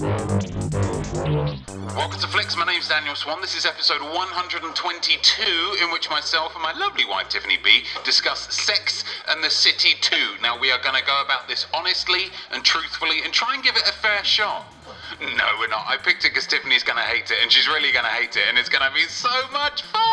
[0.00, 0.38] Welcome
[2.20, 2.56] to Flicks.
[2.56, 3.40] My name's Daniel Swan.
[3.40, 9.02] This is episode 122, in which myself and my lovely wife Tiffany B discuss Sex
[9.28, 10.16] and the City 2.
[10.40, 13.74] Now, we are going to go about this honestly and truthfully and try and give
[13.74, 14.72] it a fair shot.
[15.20, 15.86] No, we're not.
[15.88, 18.36] I picked it because Tiffany's going to hate it, and she's really going to hate
[18.36, 20.07] it, and it's going to be so much fun!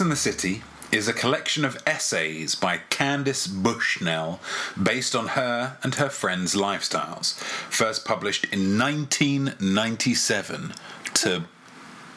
[0.00, 0.62] And the City
[0.92, 4.38] is a collection of essays by Candace Bushnell
[4.80, 7.34] based on her and her friends' lifestyles,
[7.68, 10.72] first published in 1997
[11.14, 11.44] to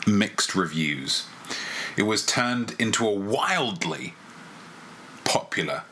[0.05, 1.26] mixed reviews.
[1.98, 4.13] It was turned into a wildly
[5.23, 5.84] popular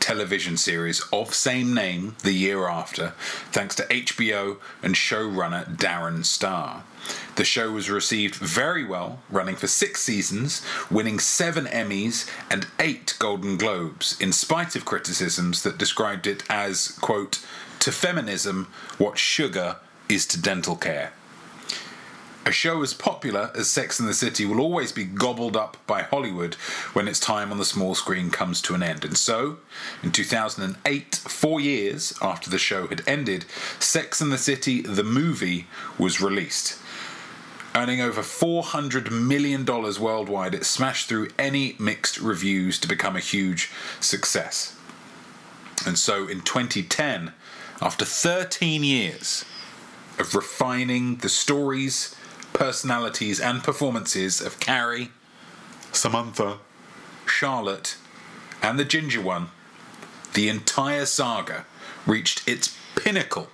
[0.00, 3.10] television series of same name the year after,
[3.50, 6.84] thanks to HBO and showrunner Darren Star.
[7.36, 13.14] The show was received very well, running for six seasons, winning seven Emmys and eight
[13.18, 17.44] Golden Globes, in spite of criticisms that described it as, quote,
[17.80, 18.68] to feminism
[18.98, 19.76] what sugar
[20.08, 21.12] is to dental care.
[22.46, 26.02] A show as popular as Sex and the City will always be gobbled up by
[26.02, 26.54] Hollywood
[26.92, 29.04] when its time on the small screen comes to an end.
[29.04, 29.56] And so,
[30.00, 33.46] in 2008, four years after the show had ended,
[33.80, 35.66] Sex and the City, the movie,
[35.98, 36.78] was released.
[37.74, 43.72] Earning over $400 million worldwide, it smashed through any mixed reviews to become a huge
[43.98, 44.78] success.
[45.84, 47.32] And so in 2010,
[47.82, 49.44] after 13 years
[50.20, 52.14] of refining the stories,
[52.56, 55.10] personalities, and performances of Carrie,
[55.92, 56.56] Samantha,
[57.26, 57.96] Charlotte,
[58.62, 59.48] and the Ginger One,
[60.32, 61.66] the entire saga
[62.06, 63.48] reached its pinnacle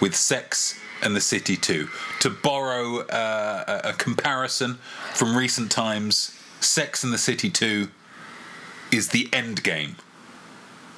[0.00, 1.88] with Sex and the City 2.
[2.20, 4.76] To borrow uh, a, a comparison
[5.12, 7.88] from recent times, Sex and the City 2
[8.90, 9.96] is the end game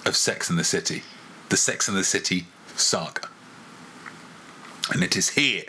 [0.07, 1.03] of Sex and the City,
[1.49, 3.29] the Sex and the City saga.
[4.93, 5.65] And it is here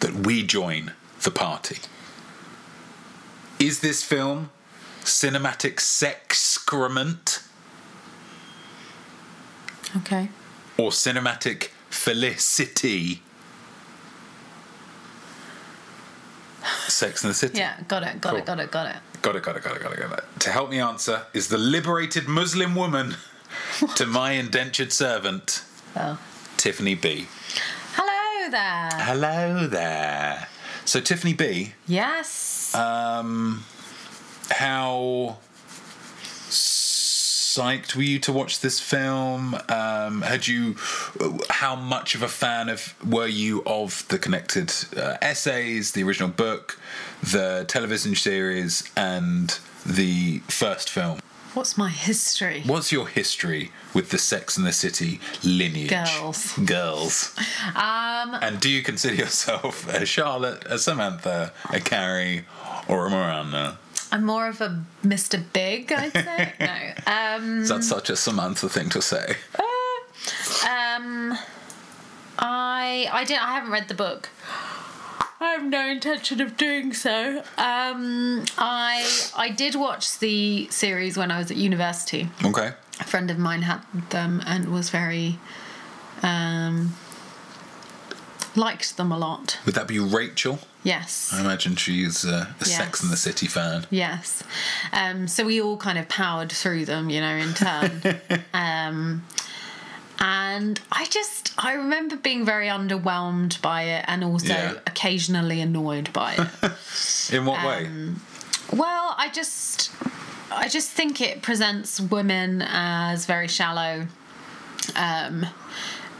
[0.00, 0.92] that we join
[1.22, 1.78] the party.
[3.58, 4.50] Is this film
[5.02, 7.42] cinematic sexcrement
[9.96, 10.28] Okay.
[10.76, 13.22] or cinematic felicity?
[16.86, 17.58] Sex and the City.
[17.58, 18.38] Yeah, got it, got Cool.
[18.40, 18.96] it, got it, got it.
[19.22, 20.24] Got it, got it, got it, got it, got it.
[20.40, 23.16] To help me answer is the liberated Muslim woman
[23.96, 25.62] to my indentured servant,
[25.96, 26.18] Oh.
[26.56, 27.26] Tiffany B.
[28.48, 29.04] Hello there.
[29.04, 30.48] Hello there.
[30.86, 32.74] So, Tiffany B, yes.
[32.74, 33.62] um,
[34.50, 35.36] how
[36.48, 39.54] psyched were you to watch this film?
[39.68, 40.76] Um, had you,
[41.50, 46.30] how much of a fan of were you of the connected uh, essays, the original
[46.30, 46.80] book,
[47.22, 51.18] the television series, and the first film?
[51.54, 52.62] What's my history?
[52.66, 55.90] What's your history with the Sex and the City lineage?
[55.90, 56.52] Girls.
[56.58, 57.34] Girls.
[57.74, 62.44] Um, And do you consider yourself a Charlotte, a Samantha, a Carrie,
[62.86, 63.78] or a Miranda?
[64.12, 65.42] I'm more of a Mr.
[65.52, 66.52] Big, I'd say.
[66.60, 67.12] no.
[67.12, 69.36] Um, Is that such a Samantha thing to say?
[70.68, 71.36] um,
[72.38, 73.42] I I didn't.
[73.42, 74.28] I haven't read the book.
[75.40, 77.38] I have no intention of doing so.
[77.56, 82.28] Um, I I did watch the series when I was at university.
[82.44, 82.72] Okay.
[83.00, 85.38] A friend of mine had them and was very
[86.22, 86.94] um,
[88.56, 89.58] liked them a lot.
[89.64, 90.58] Would that be Rachel?
[90.82, 91.30] Yes.
[91.32, 93.86] I imagine she's uh, a Sex and the City fan.
[93.90, 94.42] Yes.
[94.92, 98.20] Um, so we all kind of powered through them, you know, in turn.
[98.54, 99.24] um,
[100.20, 104.74] and I just, I remember being very underwhelmed by it and also Yeah.
[104.86, 107.32] occasionally annoyed by it.
[107.32, 107.86] In what way?
[107.86, 108.20] Um,
[108.72, 109.90] well, I just,
[110.50, 114.06] I just think it presents women as very shallow,
[114.96, 115.46] um,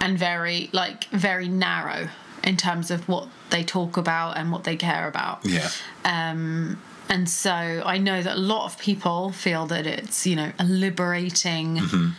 [0.01, 2.09] and very like very narrow
[2.45, 5.41] in terms of what they talk about and what they care about.
[5.45, 5.69] Yeah.
[6.05, 7.51] Um, and so
[7.85, 12.11] I know that a lot of people feel that it's, you know, a liberating Mm-hmm.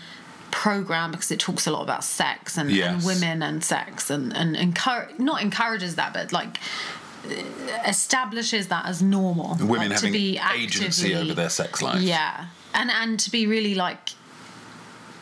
[0.51, 4.55] Program because it talks a lot about sex and, and women and sex and, and
[4.55, 6.57] encourage, not encourages that, but like
[7.85, 9.55] establishes that as normal.
[9.59, 12.01] Women like, having to be agency actively- over their sex life.
[12.01, 12.47] Yeah.
[12.73, 14.09] And, and to be really like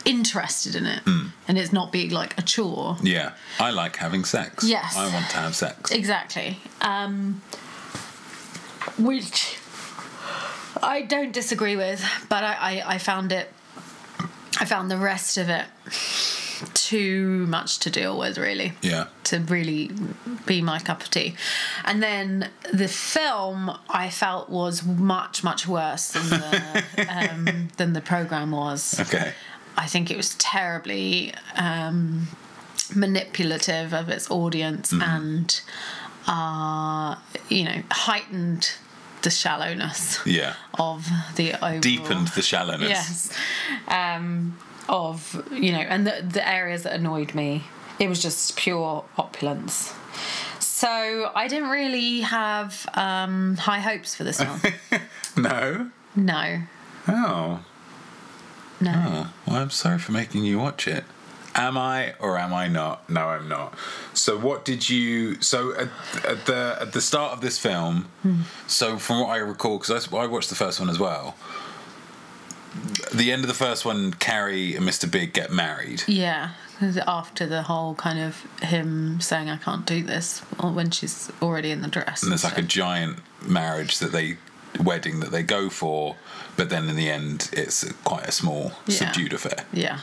[0.06, 1.28] interested in it Hmm.
[1.48, 2.98] and it's not being like a chore.
[3.02, 3.34] Yeah.
[3.60, 4.64] I like having sex.
[4.64, 4.96] Yes.
[4.96, 5.92] I want to have sex.
[5.92, 6.60] Exactly.
[6.82, 7.42] Um,
[8.98, 9.58] which
[10.82, 12.54] I don't disagree with, but I,
[12.84, 13.52] I, I found it.
[14.60, 15.66] I found the rest of it
[16.74, 18.74] too much to deal with, really.
[18.82, 19.08] Yeah.
[19.26, 19.92] To really
[20.46, 21.36] be my cup of tea.
[21.86, 28.02] And then the film I felt was much, much worse than the, um, than the
[28.02, 29.00] program was.
[29.00, 29.34] Okay.
[29.78, 32.28] I think it was terribly um,
[32.96, 35.62] manipulative of its audience and,
[36.26, 37.16] uh,
[37.50, 38.72] you know, heightened
[39.24, 40.54] the shallowness Yeah.
[40.76, 41.80] of the overall.
[41.80, 42.90] Deepened the shallowness.
[42.90, 43.34] Yes.
[43.88, 44.58] Um,
[44.90, 47.64] of, you know, and the, the areas that annoyed me,
[48.00, 49.94] it was just pure opulence.
[50.60, 54.60] So I didn't really have um, high hopes for this one.
[55.36, 55.92] No.
[56.16, 56.62] no,
[57.08, 57.60] Oh.
[58.82, 58.94] no.
[58.96, 59.34] Oh.
[59.46, 61.04] Well, I'm sorry for making you watch it.
[61.58, 63.10] Am I or am I not?
[63.10, 63.74] No, I'm not.
[64.14, 65.42] So, what did you?
[65.42, 65.90] So, at,
[66.26, 68.10] at the at the start of this film,
[68.68, 71.36] so from what I recall, because I, I watched the first one as well.
[73.14, 75.10] The end of the first one, Carrie and Mr.
[75.10, 76.04] Big get married.
[76.08, 76.52] Yeah,
[77.08, 81.82] after the whole kind of him saying I can't do this, when she's already in
[81.82, 82.22] the dress.
[82.22, 84.38] and there's like a giant marriage that they
[84.80, 86.16] wedding that they go for
[86.56, 88.96] but then in the end it's quite a small Yeah.
[88.96, 90.00] subdued affair yeah,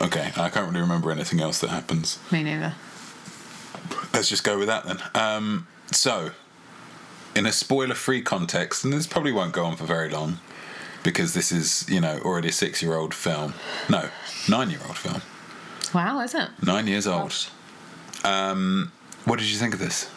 [0.00, 2.18] okay i can't really remember anything else that happens.
[2.30, 2.74] Me neither.
[4.12, 4.98] let's just go with that then.
[5.14, 6.30] Um, so
[7.34, 10.38] in a spoiler free context and this probably won't go on for very long
[11.02, 13.54] because this is you know already a six year old film.
[13.88, 14.08] No
[14.48, 15.22] nine year old film.
[15.94, 16.48] Wow, is it?
[16.62, 17.34] nine years old.
[18.24, 18.92] Um,
[19.24, 20.08] what did you think of this?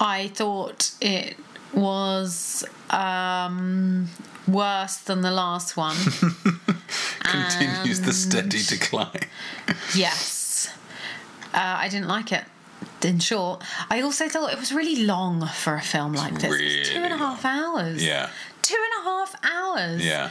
[0.00, 1.36] I thought it
[1.72, 4.08] was um,
[4.48, 5.96] worse than the last one.
[7.32, 9.26] continues the steady decline
[9.96, 10.70] yes,
[11.54, 12.44] uh, I didn't like it.
[13.02, 16.52] In short, I also thought it was really long for a film like this.
[16.60, 18.04] It's two and a really half hours.
[18.04, 18.28] yeah
[18.62, 20.04] Two and a half hours.
[20.04, 20.30] yeah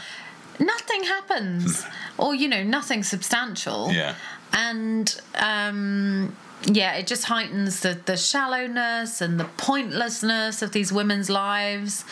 [0.60, 1.84] nothing happens
[2.18, 4.16] or you know nothing substantial Yeah.
[4.54, 11.30] and um yeah it just heightens the the shallowness and the pointlessness of these women's
[11.30, 12.06] lives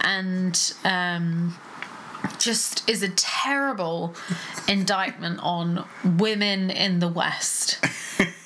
[0.00, 1.54] and um
[2.38, 4.14] just is a terrible
[4.68, 7.78] indictment on women in the west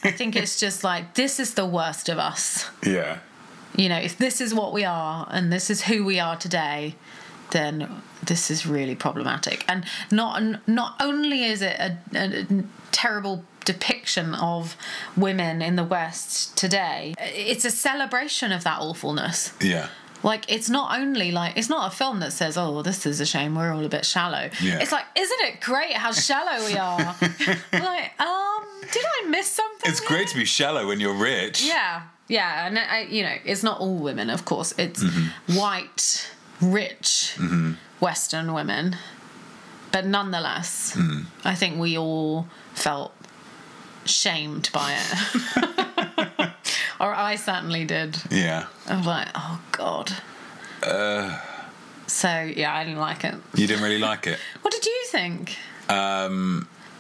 [0.03, 3.19] i think it's just like this is the worst of us yeah
[3.79, 6.97] you know, if this is what we are and this is who we are today,
[7.53, 9.65] then this is really problematic.
[9.69, 14.77] And not not only is it a, a, a terrible depiction of
[15.17, 19.53] women in the West today, it's a celebration of that awfulness.
[19.61, 19.89] yeah
[20.23, 23.27] Like it's not only like it's not a film that says, "Oh, this is a
[23.27, 23.55] shame.
[23.55, 24.79] We're all a bit shallow." Yeah.
[24.81, 26.99] It's like, isn't it great how shallow we are?
[27.73, 29.89] like, um, did I miss something?
[29.91, 31.63] It's great to be shallow when you're rich.
[31.65, 34.75] Yeah, yeah, and I, you know, it's not all women, of course.
[34.77, 35.57] It's Mm-hmm.
[35.57, 36.29] white,
[36.61, 37.37] rich,
[38.01, 38.97] Western women,
[39.93, 41.27] but nonetheless, Mm.
[41.45, 43.13] I think we all felt
[44.05, 46.28] shamed by it,
[47.01, 48.19] or I certainly did.
[48.31, 48.67] Yeah.
[48.87, 50.13] I was like, oh god.
[50.83, 51.41] Uh.
[52.07, 53.35] so yeah, I didn't like it.
[53.55, 54.39] You didn't really like it.
[54.63, 55.57] What did you think?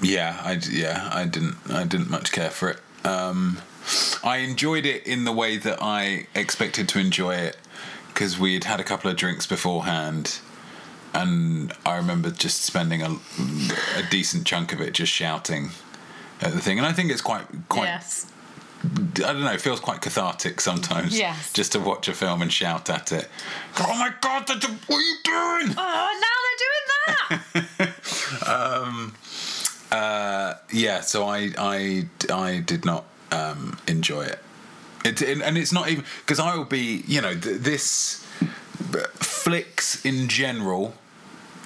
[0.00, 2.78] Yeah, I yeah, I didn't I didn't much care for it.
[3.04, 3.58] Um,
[4.22, 7.56] I enjoyed it in the way that I expected to enjoy it
[8.08, 10.38] because we had had a couple of drinks beforehand,
[11.14, 13.16] and I remember just spending a,
[13.96, 15.70] a decent chunk of it just shouting
[16.40, 16.78] at the thing.
[16.78, 18.30] And I think it's quite quite yes.
[18.84, 21.18] I don't know, it feels quite cathartic sometimes.
[21.18, 21.52] Yes.
[21.52, 23.28] Just to watch a film and shout at it.
[23.80, 25.74] Oh my god, what are you doing?
[25.76, 27.94] Oh, now they're doing that.
[30.78, 34.38] yeah so i i i did not um enjoy it
[35.04, 38.24] it and and it's not even because i will be you know th- this
[39.16, 40.94] flicks in general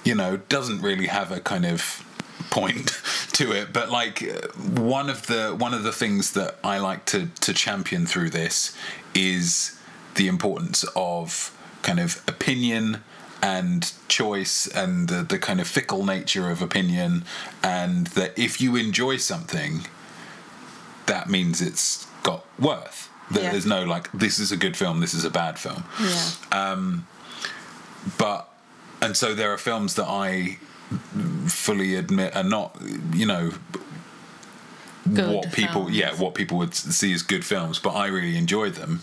[0.04, 2.04] you know doesn't really have a kind of
[2.52, 2.88] point
[3.32, 4.18] to it but like
[4.76, 8.76] one of the one of the things that i like to to champion through this
[9.14, 9.78] is
[10.16, 11.50] the importance of
[11.82, 13.02] kind of opinion
[13.42, 17.24] and choice and the, the kind of fickle nature of opinion
[17.62, 19.86] and that if you enjoy something
[21.06, 23.50] that means it's got worth that Yeah.
[23.52, 26.30] there's no like this is a good film this is a bad film yeah.
[26.52, 27.06] um,
[28.18, 28.48] but
[29.00, 30.58] and so there are films that I
[31.48, 32.76] fully admit are not
[33.12, 33.52] you know
[35.12, 35.96] Good what people films.
[35.96, 39.00] yeah what people would see as good films but I really enjoy them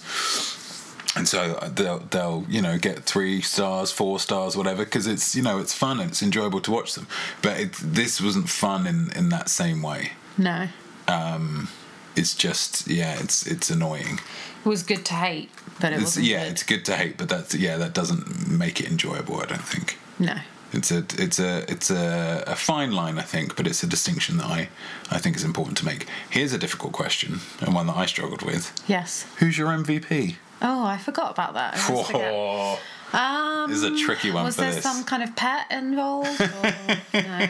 [1.15, 5.41] and so they'll they'll you know get three stars four stars whatever because it's you
[5.41, 7.05] know it's fun and it's enjoyable to watch them
[7.41, 10.67] but it, this wasn't fun in in that same way No.
[11.07, 11.67] Um
[12.15, 14.19] it's just yeah it's it's annoying
[14.65, 15.49] It was good to hate,
[15.81, 16.51] but it wasn't yeah good.
[16.53, 19.97] it's good to hate but that's yeah that doesn't make it enjoyable I don't think
[20.17, 20.37] No.
[20.71, 24.37] It's a it's a it's a, a fine line, I think, but it's a distinction
[24.37, 24.69] that I
[25.09, 26.07] I think is important to make.
[26.29, 28.71] Here's a difficult question and one that I struggled with.
[28.87, 29.25] Yes.
[29.37, 30.35] Who's your MVP?
[30.61, 31.75] Oh, I forgot about that.
[31.77, 32.79] I always
[33.13, 34.83] Um, This is a tricky one was there this.
[34.83, 36.39] some kind of pet involved?
[36.41, 36.73] Or,
[37.21, 37.47] no.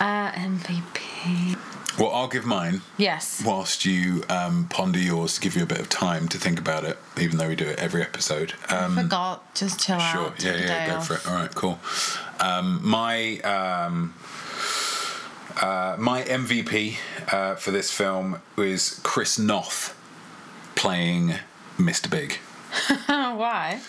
[0.00, 1.56] Uh, MVP.
[1.98, 3.42] Well, I'll give mine Yes.
[3.46, 6.82] whilst you um, ponder yours to give you a bit of time to think about
[6.84, 8.54] it, even though we do it every episode.
[8.68, 9.54] Um, forgot.
[9.54, 10.26] Just chill Sure.
[10.26, 10.42] out.
[10.42, 11.06] Yeah, yeah, go off.
[11.06, 11.26] for it.
[11.28, 11.78] All right, cool.
[12.40, 14.14] Um, my um,
[15.62, 16.96] uh, my MVP
[17.32, 19.96] uh, for this film was Chris Noth
[20.74, 21.34] playing
[21.78, 22.10] Mr.
[22.10, 22.38] Big
[23.06, 23.80] why?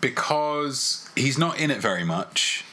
[0.00, 2.64] because he's not in it very much,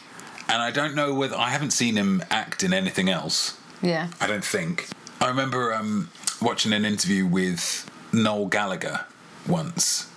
[0.47, 3.57] and I don't know whether I haven't seen him act in anything else.
[3.83, 4.07] Yeah.
[4.19, 4.87] I don't think.
[5.21, 6.09] I remember um,
[6.41, 9.05] watching an interview with Noel Gallagher
[9.47, 10.09] once,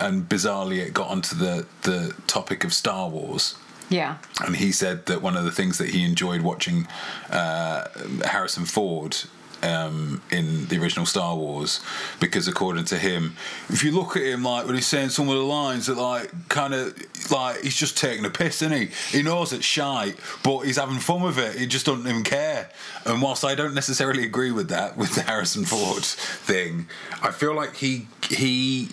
[0.00, 3.56] and bizarrely it got onto the, the topic of Star Wars.
[3.90, 4.18] Yeah.
[4.44, 6.88] And he said that one of the things that he enjoyed watching
[7.30, 7.88] uh,
[8.24, 9.16] Harrison Ford
[9.62, 11.80] um, in the original Star Wars,
[12.18, 13.36] because according to him,
[13.68, 16.30] if you look at him like when he's saying some of the lines that like
[16.48, 16.96] kind of
[17.30, 19.16] like he's just taking a piss, isn't he?
[19.16, 21.56] He knows it's shite, but he's having fun with it.
[21.56, 22.70] He just doesn't even care.
[23.04, 26.88] And whilst I don't necessarily agree with that with the Harrison Ford thing,
[27.22, 28.90] I feel like he he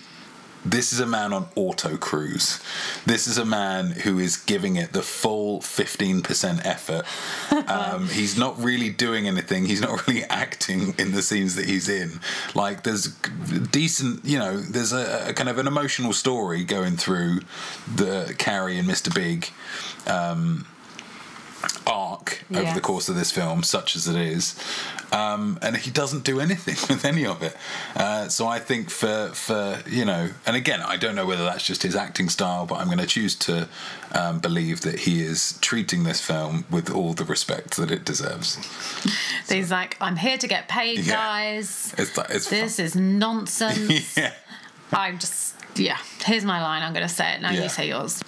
[0.69, 2.59] this is a man on auto cruise.
[3.05, 7.05] This is a man who is giving it the full 15% effort.
[7.67, 9.65] Um, he's not really doing anything.
[9.65, 12.19] He's not really acting in the scenes that he's in.
[12.55, 13.07] Like, there's
[13.71, 17.41] decent, you know, there's a, a kind of an emotional story going through
[17.93, 19.13] the Carrie and Mr.
[19.13, 19.49] Big
[20.05, 20.65] um,
[21.85, 22.75] arc over Yes.
[22.75, 24.55] the course of this film, such as it is.
[25.11, 27.55] Um, and he doesn't do anything with any of it.
[27.95, 31.65] Uh, so I think for for you know, and again, I don't know whether that's
[31.65, 33.69] just his acting style, but I'm going to choose to
[34.13, 38.57] um, believe that he is treating this film with all the respect that it deserves.
[39.45, 41.13] so He's like, I'm here to get paid, Yeah.
[41.13, 41.93] guys.
[41.97, 44.17] It's like it's This is nonsense.
[44.17, 44.33] yeah.
[44.91, 45.97] I'm just, yeah.
[46.25, 46.83] Here's my line.
[46.83, 47.41] I'm going to say it.
[47.41, 47.63] Now Yeah.
[47.63, 48.21] you say yours.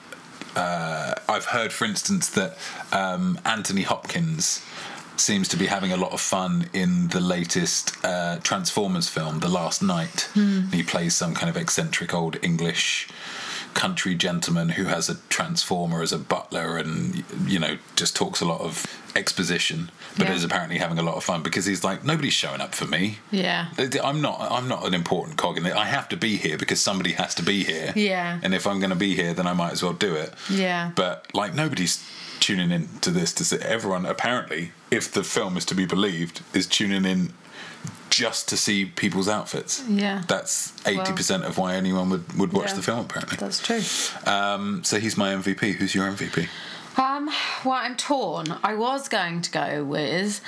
[0.55, 2.57] I've heard, for instance, that
[2.91, 4.61] um, Anthony Hopkins
[5.19, 9.49] seems to be having a lot of fun in the latest uh, Transformers film, The
[9.49, 10.29] Last Knight.
[10.71, 13.07] He plays some kind of eccentric old English
[13.75, 18.45] country gentleman who has a transformer as a butler and you know just talks a
[18.45, 18.83] lot of
[19.15, 20.33] exposition but Yeah.
[20.33, 23.19] is apparently having a lot of fun because he's like nobody's showing up for me
[23.29, 23.67] Yeah.
[24.03, 24.39] I'm not.
[24.41, 25.75] I'm not an important cog in it.
[25.75, 27.93] I have to be here because somebody has to be here.
[27.95, 28.39] Yeah.
[28.41, 30.33] And if I'm going to be here, then I might as well do it.
[30.49, 30.91] Yeah.
[30.95, 32.03] But like nobody's
[32.39, 34.05] tuning in to this to see everyone.
[34.05, 37.33] Apparently, if the film is to be believed, is tuning in
[38.09, 39.83] just to see people's outfits.
[39.87, 40.23] Yeah.
[40.27, 42.75] That's eighty percent of why anyone would would watch Yeah.
[42.75, 42.99] the film.
[43.01, 43.37] Apparently.
[43.37, 43.81] That's true.
[44.31, 45.73] Um, so he's my MVP.
[45.75, 46.47] Who's your MVP?
[46.97, 47.27] Um,
[47.63, 48.47] well, I'm torn.
[48.63, 50.41] I was going to go with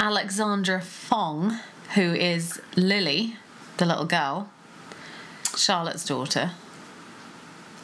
[0.00, 1.58] Alexandra Fong,
[1.94, 3.36] who is Lily,
[3.76, 4.48] the little girl,
[5.56, 6.52] Charlotte's daughter,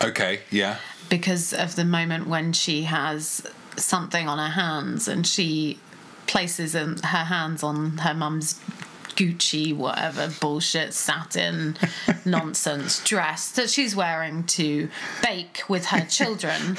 [0.02, 0.40] Okay.
[0.50, 0.76] Yeah.
[1.08, 3.42] Because of the moment when she has
[3.76, 5.78] something on her hands and she
[6.26, 8.60] places her hands on her mum's
[9.16, 11.76] Gucci, whatever bullshit satin
[12.24, 14.88] nonsense dress that she's wearing to
[15.24, 16.76] bake with her children.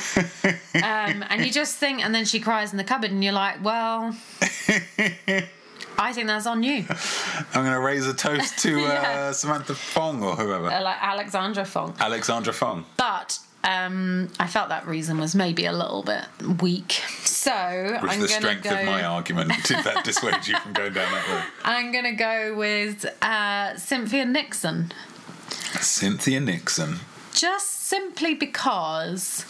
[0.76, 3.62] Um, and you just think, and then she cries in the cupboard, and you're like,
[3.62, 4.16] well,
[5.98, 6.86] I think that's on you.
[7.54, 9.32] I'm going to raise a toast to uh, Yeah.
[9.34, 10.68] Samantha Fong or whoever.
[10.68, 11.94] Uh, like Alexandra Fong.
[12.00, 12.86] Alexandra Fong.
[12.96, 16.26] But um, I felt that reason was maybe a little bit
[16.62, 16.94] weak.
[17.24, 18.72] So Which I'm the strength go.
[18.72, 21.44] of my argument did that dissuade you from going down that road?
[21.64, 24.92] I'm gonna go with uh, Cynthia Nixon,
[25.82, 26.96] Cynthia Nixon.
[27.34, 29.46] just simply because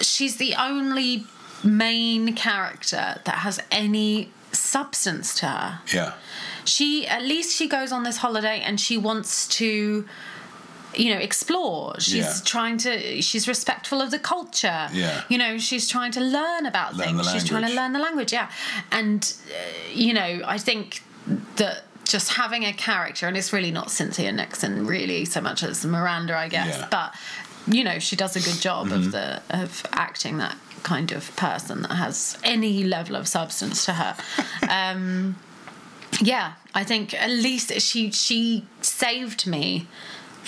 [0.00, 1.26] she's the only
[1.62, 5.80] main character that has any substance to her.
[5.92, 6.12] Yeah.
[6.64, 10.06] she at least she goes on this holiday and she wants to
[10.96, 12.34] you know explore she's Yeah.
[12.44, 15.22] trying to she's respectful of the culture Yeah.
[15.28, 18.32] you know she's trying to learn about Learn things she's trying to learn the language
[18.32, 18.50] yeah
[18.92, 21.02] and uh, you know i think
[21.56, 25.84] that just having a character and it's really not cynthia nixon really so much as
[25.86, 26.80] miranda i guess Yeah.
[26.86, 26.90] Mm-hmm.
[26.90, 27.14] but
[27.76, 31.80] you know she does a good job of the of acting that kind of person
[31.82, 34.14] that has any level of substance to her
[34.68, 35.34] um
[36.20, 39.86] yeah i think at least she she saved me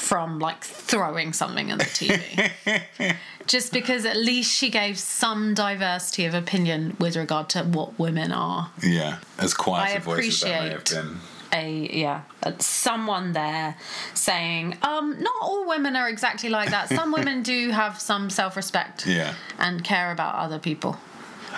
[0.06, 6.24] from like throwing something at the tv just because at least she gave some diversity
[6.24, 9.18] of opinion with regard to what women are Yeah.
[9.38, 11.16] As quiet I a voice as that may have been.
[11.52, 12.22] a yeah
[12.60, 13.76] someone there
[14.14, 19.06] saying um not all women are exactly like that some women do have some self-respect
[19.06, 19.34] Yeah.
[19.58, 20.98] and care about other people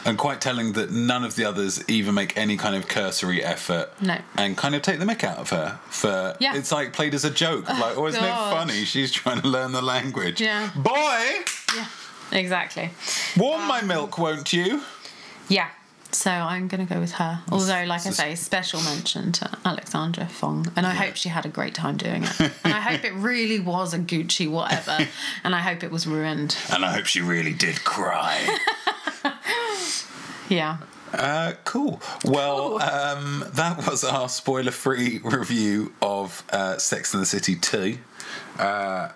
[0.05, 3.91] and quite telling that none of the others even make any kind of cursory effort
[4.01, 4.19] No.
[4.37, 6.55] and kind of take the mick out of her for Yeah.
[6.57, 9.49] it's like played as a joke oh, like oh isn't it funny she's trying to
[9.49, 10.71] learn the language Yeah.
[10.77, 11.43] boy
[11.77, 11.87] yeah
[12.33, 12.91] exactly
[13.37, 14.83] warm my um, milk won't you
[15.49, 15.69] yeah
[16.11, 17.43] so I'm gonna go with her.
[17.53, 21.51] Although, like I say, special mention to Alexandra Fong, and I hope she had a
[21.51, 22.41] great time doing it.
[22.65, 25.07] And I hope it really was a Gucci whatever,
[25.45, 26.57] and I hope it was ruined.
[26.73, 28.39] and I hope she really did cry
[30.49, 30.79] Yeah.
[31.13, 32.01] Uh, cool.
[32.25, 37.97] Well, um, that was our spoiler-free review of uh, Sex and the City 2.
[38.59, 39.09] Uh,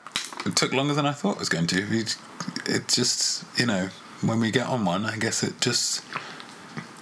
[0.46, 1.82] it took longer than I thought it was going to.
[1.98, 2.16] It,
[2.66, 3.88] it just, you know,
[4.22, 6.02] when we get on one, I guess it just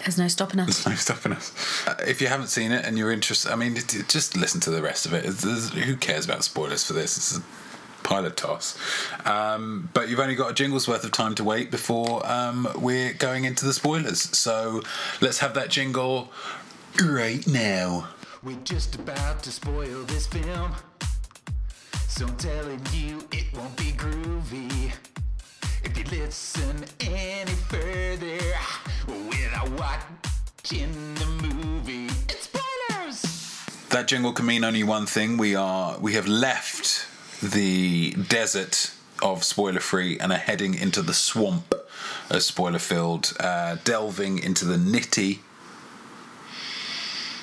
[0.00, 0.84] There's no stopping us.
[0.84, 1.52] there's no stopping us.
[1.86, 4.60] Uh, if you haven't seen it and you're interested, I mean, it, it- just listen
[4.62, 5.24] to the rest of it.
[5.24, 7.38] It's, there's- who cares about spoilers for this?
[8.10, 8.76] It's a pile of toss.
[9.24, 13.12] Um, but you've only got a jingle's worth of time to wait before um, we're
[13.12, 14.36] going into the spoilers.
[14.36, 14.82] So
[15.20, 16.32] let's have that jingle
[17.00, 18.08] right now.
[18.42, 20.72] We're just about to spoil this film.
[22.08, 24.92] So I'm telling you, it won't be groovy.
[25.84, 28.38] If you listen any further
[29.06, 33.22] without watching the movie, it's spoilers!
[33.90, 35.36] That jingle can mean only one thing.
[35.36, 37.06] We are we have left
[37.42, 38.92] the desert
[39.22, 41.74] of spoiler free and are heading into the swamp
[42.30, 45.40] of spoiler filled, uh, delving into the nitty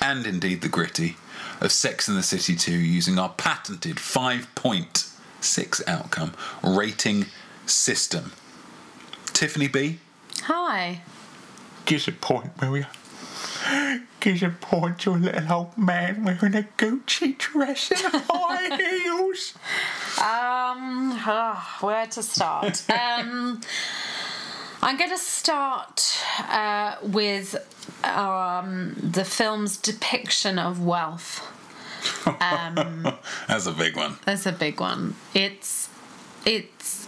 [0.00, 1.16] and indeed the gritty
[1.60, 7.26] of Sex and the City 2 using our patented 5.6 outcome rating
[7.66, 8.32] system.
[9.26, 9.98] Tiffany B,
[10.42, 11.02] Hi.
[11.84, 12.86] gives a point, will you?
[14.20, 19.54] Gives a point to a little old man wearing a Gucci dress and high heels.
[20.18, 22.88] Um, ah, where to start?
[22.90, 23.60] um,
[24.82, 27.56] I'm going to start uh, with
[28.04, 31.46] um, the film's depiction of wealth.
[32.24, 34.16] That's a big one.
[34.24, 35.14] That's a big one.
[35.34, 35.88] It's,
[36.46, 37.06] it's.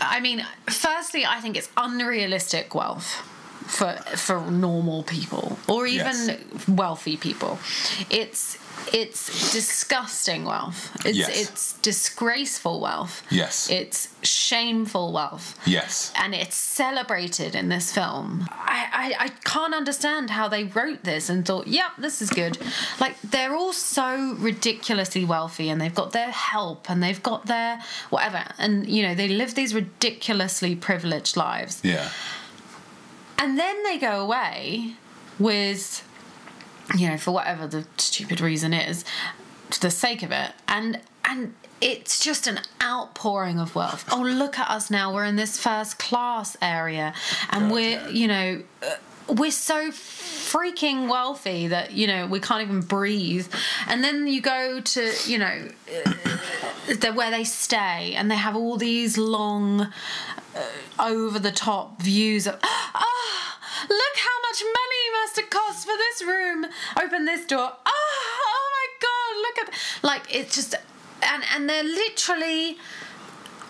[0.00, 3.22] I mean, firstly, I think it's unrealistic wealth
[3.68, 6.68] for for normal people or even Yes.
[6.68, 7.58] wealthy people.
[8.10, 8.58] It's
[8.92, 10.80] it's disgusting wealth.
[11.04, 11.28] It's Yes.
[11.42, 13.22] it's disgraceful wealth.
[13.30, 13.68] Yes.
[13.70, 15.58] It's shameful wealth.
[15.66, 16.12] Yes.
[16.16, 18.46] And it's celebrated in this film.
[18.50, 18.86] I,
[19.18, 22.56] I, I can't understand how they wrote this and thought, yep, this is good.
[23.00, 27.80] Like, they're all so ridiculously wealthy and they've got their help and they've got their
[28.10, 28.44] whatever.
[28.58, 31.80] And, you know, they live these ridiculously privileged lives.
[31.82, 32.08] Yeah.
[33.38, 34.94] And then they go away
[35.38, 36.06] with,
[36.96, 39.04] you know, for whatever the stupid reason is,
[39.70, 44.04] to the sake of it, and and it's just an outpouring of wealth.
[44.10, 45.14] Oh, look at us now.
[45.14, 47.14] We're in this first class area,
[47.50, 48.08] and God, we're, yeah.
[48.08, 48.62] you know.
[48.82, 48.96] uh,
[49.28, 53.46] We're so freaking wealthy that you know we can't even breathe,
[53.86, 55.68] and then you go to you know
[56.86, 59.92] the, where they stay, and they have all these long
[60.98, 66.22] over the top views of ah look how much money must have cost for this
[66.26, 66.66] room.
[67.02, 67.72] Open this door.
[67.86, 70.74] Ah oh my god look at like it's just
[71.22, 72.78] and and they're literally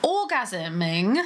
[0.03, 1.23] orgasming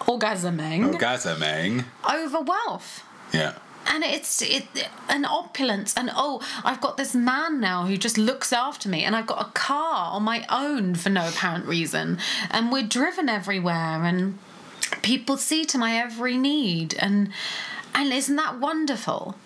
[0.00, 1.84] orgasming Orgasming.
[2.10, 3.04] over wealth.
[3.32, 3.54] Yeah.
[3.86, 4.66] and it's it
[5.08, 5.94] an opulence.
[5.96, 9.02] And oh i've got this man now who just looks after me.
[9.04, 12.18] And i've got a car on my own for no apparent reason.
[12.50, 14.04] And we're driven everywhere.
[14.04, 14.38] And
[15.02, 17.30] people see to my every need and
[17.94, 19.36] and isn't that wonderful?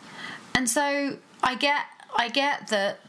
[0.54, 1.84] And so i get
[2.16, 3.00] i get that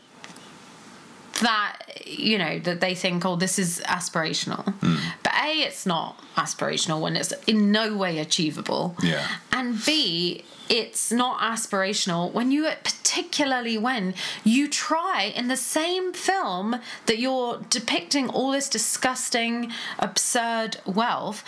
[1.41, 4.63] that you know that they think oh this is aspirational.
[4.79, 4.95] Hmm.
[5.23, 8.95] But a it's not aspirational when it's in no way achievable.
[9.01, 9.27] Yeah.
[9.51, 16.77] and b it's not aspirational when you particularly when you try in the same film
[17.05, 21.43] that you're depicting all this disgusting absurd wealth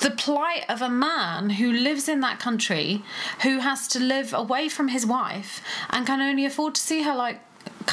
[0.00, 3.02] the plight of a man who lives in that country
[3.42, 7.14] who has to live away from his wife and can only afford to see her
[7.14, 7.40] like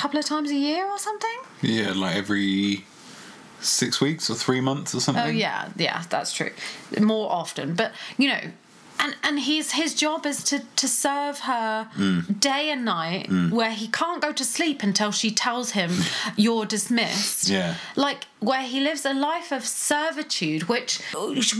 [0.01, 2.85] couple of times a year or something Yeah, like every
[3.59, 5.23] six weeks or three months or something.
[5.25, 6.51] Oh yeah, yeah, that's true.
[7.01, 8.41] More often, but you know,
[8.99, 12.39] and and he's his job is to to serve her Mm.
[12.39, 15.91] day and night where he can't go to sleep until she tells him
[16.35, 17.75] you're dismissed Yeah.
[17.95, 20.99] like where he lives a life of servitude which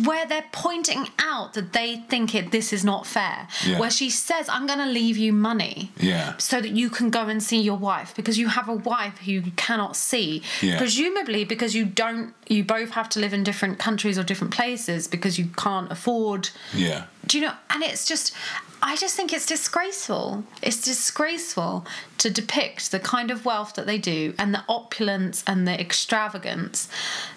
[0.06, 3.80] where they're pointing out that they think it this is not fair Yeah.
[3.80, 6.36] where she says i'm going to leave you money Yeah.
[6.38, 9.32] so that you can go and see your wife because you have a wife who
[9.32, 10.78] you cannot see Yeah.
[10.78, 15.08] presumably because you don't you both have to live in different countries or different places
[15.08, 17.06] because you can't afford Yeah.
[17.28, 18.34] Do you know and it's just
[18.82, 21.86] i just think it's disgraceful it's disgraceful
[22.18, 26.88] to depict the kind of wealth that they do and the opulence and the extravagance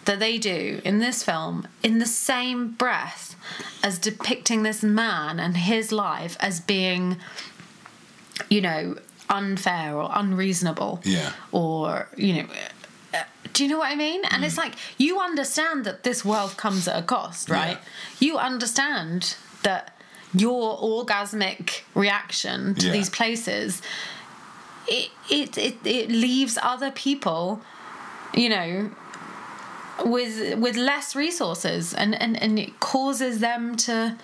[0.04, 3.34] that they do in this film in the same breath
[3.82, 7.16] as depicting this man and his life as being
[8.48, 8.96] you know
[9.28, 11.32] unfair or unreasonable Yeah.
[11.52, 12.48] or you know
[13.14, 13.22] uh,
[13.52, 14.22] do you know what I mean?
[14.30, 14.46] And Mm.
[14.46, 17.76] it's like you understand that this wealth comes at a cost, right?
[18.20, 18.26] Yeah.
[18.28, 19.96] You understand that
[20.34, 22.92] your orgasmic reaction to Yeah.
[22.92, 23.82] these places
[24.88, 27.60] it, it it it leaves other people,
[28.34, 28.90] you know,
[30.04, 34.16] with with less resources and and and it causes them to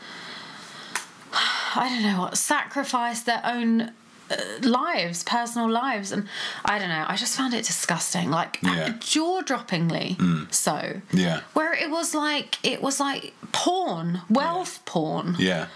[1.75, 3.93] I don't know what sacrifice their own
[4.31, 6.27] uh, lives, personal lives, and
[6.65, 7.05] I don't know.
[7.07, 8.95] I just found it disgusting, like Yeah.
[8.99, 10.17] jaw droppingly
[10.53, 11.01] so.
[11.13, 11.41] Yeah.
[11.53, 13.35] Where it was like it was like
[13.67, 15.67] porn, wealth porn, Yeah.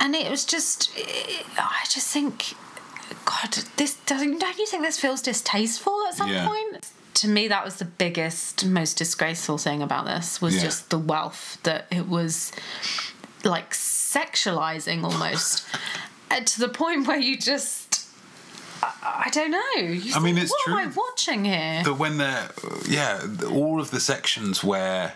[0.00, 0.90] and it was just.
[1.56, 2.54] I just think,
[3.24, 4.38] God, this doesn't.
[4.38, 6.46] Don't you think this feels distasteful at some Yeah.
[6.46, 6.88] point?
[7.14, 10.62] To me, that was the biggest, most disgraceful thing about this was Yeah.
[10.68, 12.52] just the wealth that it was
[13.44, 15.64] like sexualizing almost
[16.44, 18.04] to the point where you just
[19.02, 19.82] I, don't know.
[19.90, 21.82] You I mean, think, it's what am I watching here?
[21.84, 22.48] But when they're,
[22.86, 25.14] yeah, all of the sections where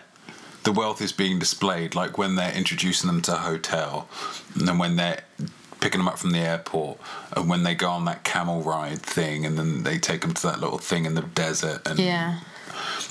[0.63, 4.07] the wealth is being displayed, like when they're introducing them to a hotel,
[4.55, 5.21] and then when they're
[5.81, 6.97] picking them up from the airport,
[7.35, 10.43] and when they go on that camel ride thing, and then they take them to
[10.47, 12.39] that little thing in the desert, and yeah.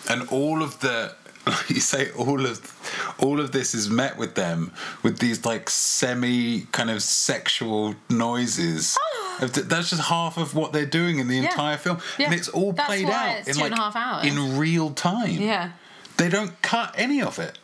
[0.09, 1.15] and all of the
[1.47, 5.69] like you say all of all of this is met with them with these like
[5.69, 8.97] semi kind of sexual noises
[9.41, 11.43] that's just half of what they're doing in the Yeah.
[11.51, 12.27] entire film Yeah.
[12.27, 14.27] and it's all That's played out in like and a half hours.
[14.27, 15.71] in real time Yeah.
[16.17, 17.59] They don't cut any of it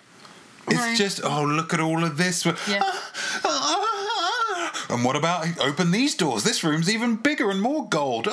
[0.66, 0.94] it's No.
[0.94, 2.80] just oh look at all of this Yeah.
[2.82, 3.02] Ah,
[3.44, 3.84] ah,
[4.84, 4.86] ah.
[4.94, 8.26] and what about open these doors this room's even bigger and more gold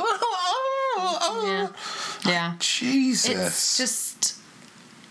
[1.44, 1.68] Yeah.
[2.26, 2.54] Yeah.
[2.60, 4.36] jesus It's just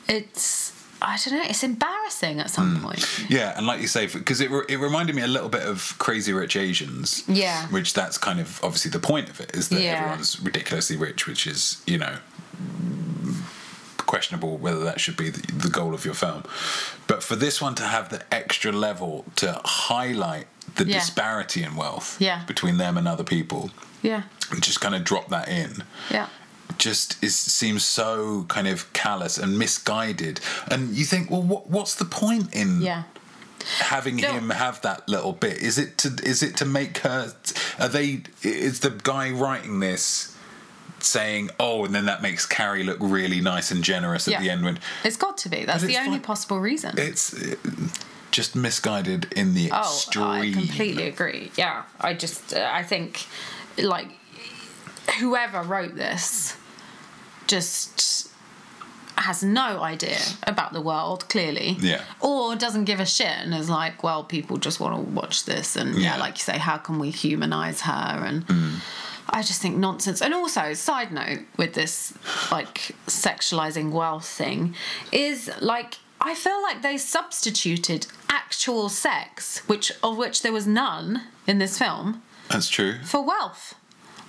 [0.09, 2.85] it's I don't know, it's embarrassing at some Hmm.
[2.85, 3.07] point.
[3.29, 5.95] Yeah, and like you say, because it, re- it reminded me a little bit of
[5.99, 7.25] Crazy Rich Asians.
[7.29, 7.67] Yeah.
[7.67, 9.97] Which that's kind of obviously the point of it is that Yeah.
[9.99, 12.17] everyone's ridiculously rich, which is, you know,
[14.15, 16.45] questionable whether that should be the, the goal of your film.
[17.09, 20.47] But for this one to have the extra level to highlight
[20.77, 20.99] the Yeah.
[21.01, 22.45] disparity in wealth Yeah.
[22.47, 23.71] between them and other people
[24.03, 24.23] Yeah.
[24.53, 26.29] and just kind of drop that in Yeah.
[26.79, 31.95] just is seems so kind of callous and misguided and you think well what, what's
[31.97, 33.03] the point in Yeah.
[33.95, 34.33] having No.
[34.33, 37.35] him have that little bit is it to is it to make her
[37.81, 40.31] are they is the guy writing this
[41.05, 44.41] saying oh and then that makes carrie look really nice and generous at Yeah.
[44.41, 45.65] the end when It's got to be.
[45.65, 46.95] That's the only possible reason.
[46.99, 47.55] it's uh,
[48.31, 51.51] just misguided in the Oh, extreme I completely agree.
[51.57, 53.27] Yeah, I just uh, I think
[53.79, 54.09] like
[55.21, 56.57] whoever wrote this
[57.47, 58.31] just
[59.17, 61.77] has no idea about the world clearly.
[61.81, 62.03] Yeah.
[62.21, 65.77] Or doesn't give a shit and is like, well, people just want to watch this
[65.77, 66.17] and yeah, Yeah.
[66.17, 68.45] like you say, how can we humanize her and
[69.35, 70.23] I just think nonsense.
[70.23, 72.15] And also, side note with this
[72.53, 74.75] like sexualizing wealth thing
[75.13, 81.23] is like I feel like they substituted actual sex, which of which there was none
[81.47, 83.75] in this film, that's true for wealth.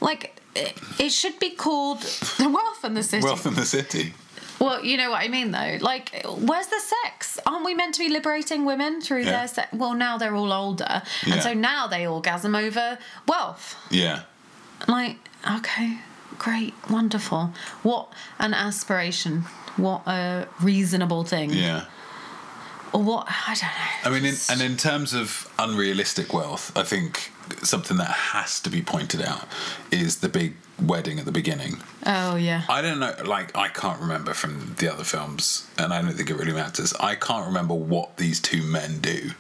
[0.02, 2.02] Like it, it should be called
[2.40, 3.24] the wealth in the city.
[3.24, 4.14] wealth in the city
[4.60, 5.78] Well, you know what I mean, though.
[5.82, 7.38] Like, where's the sex?
[7.46, 9.32] Aren't we meant to be liberating women through Yeah.
[9.32, 9.68] their sex?
[9.74, 11.34] Well, now they're all older, Yeah.
[11.34, 13.76] and so now they orgasm over wealth.
[13.92, 14.22] yeah
[14.88, 15.18] Like,
[15.50, 16.00] okay,
[16.38, 17.54] great, wonderful.
[17.84, 19.42] What an aspiration.
[19.78, 21.50] What a reasonable thing.
[21.52, 21.86] yeah
[22.94, 24.18] Or what, I don't know.
[24.18, 28.70] I mean, in, and in terms of unrealistic wealth, I think something that has to
[28.70, 29.48] be pointed out
[29.92, 31.78] is the big wedding at the beginning.
[32.06, 32.64] Oh, yeah.
[32.70, 36.30] I don't know, like, I can't remember from the other films, and I don't think
[36.30, 36.94] it really matters.
[37.00, 39.32] I can't remember what these two men do.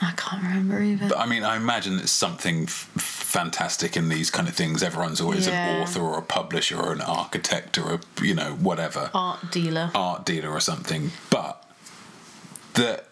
[0.00, 1.08] I can't remember even.
[1.08, 4.82] But I mean, I imagine it's something f- fantastic in these kind of things.
[4.82, 5.52] Everyone's always Yeah.
[5.66, 9.10] an author or a publisher or an architect or a, you know, whatever.
[9.14, 9.90] Art dealer.
[9.94, 11.64] art dealer or something, but
[12.74, 13.06] that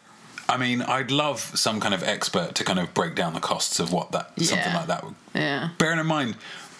[0.48, 3.78] I mean, I'd love some kind of expert to kind of break down the costs
[3.80, 5.14] of what that something like that would.
[5.34, 5.70] Yeah.
[5.78, 6.36] Bearing in mind,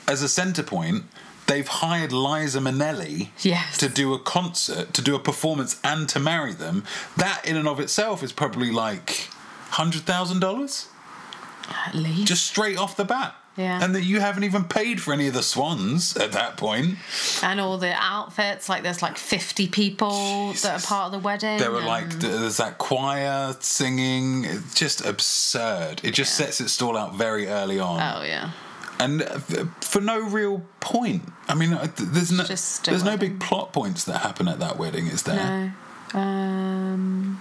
[0.08, 1.04] as a centre point,
[1.46, 3.78] they've hired Liza Minnelli Yes.
[3.78, 6.84] to do a concert, to do a performance, and to marry them.
[7.16, 9.28] That in and of itself is probably like
[9.72, 10.88] hundred thousand dollars,
[11.86, 12.26] At least.
[12.26, 13.34] just straight off the bat.
[13.54, 13.84] Yeah.
[13.84, 16.96] And that you haven't even paid for any of the swans at that point.
[17.42, 21.58] and all the outfits, like there's like 50 people that are part of the wedding.
[21.58, 24.44] There were and- like there's that choir singing.
[24.46, 26.00] It's just absurd.
[26.02, 28.00] It just sets its stall out very early on.
[28.00, 28.52] Oh, yeah.
[28.98, 29.38] and uh,
[29.82, 31.22] for no real point.
[31.46, 35.08] I mean, uh, there's no there's no big plot points that happen at that wedding,
[35.08, 35.74] is there?
[36.14, 36.18] No.
[36.18, 37.40] Um.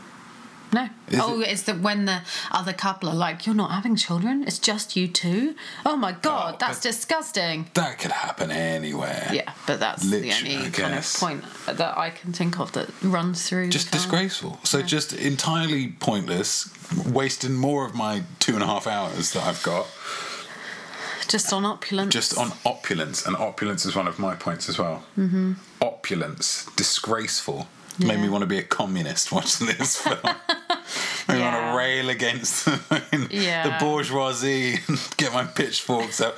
[0.74, 0.88] No.
[1.10, 4.44] Is oh, it- it's that when the other couple are like, "You're not having children.
[4.48, 5.56] It's just you two.
[5.86, 7.70] Oh my god, Oh, that's disgusting.
[7.74, 9.30] That could happen anywhere.
[9.34, 12.90] Yeah, but that's Literally, the only kind of point that I can think of that
[13.04, 13.70] runs through.
[13.70, 14.60] Just disgraceful.
[14.64, 16.70] So just entirely pointless,
[17.06, 19.88] wasting more of my two and a half hours that I've got
[21.28, 22.14] Just on opulence.
[22.14, 25.04] just on opulence, and opulence is one of my points as well.
[25.18, 25.54] Mm-hmm.
[25.82, 27.68] Opulence, disgraceful.
[28.00, 30.18] Made me want to be a communist watching this film.
[31.28, 33.64] Made me want to rail against the, Yeah.
[33.68, 36.36] the bourgeoisie and get my pitchforks out.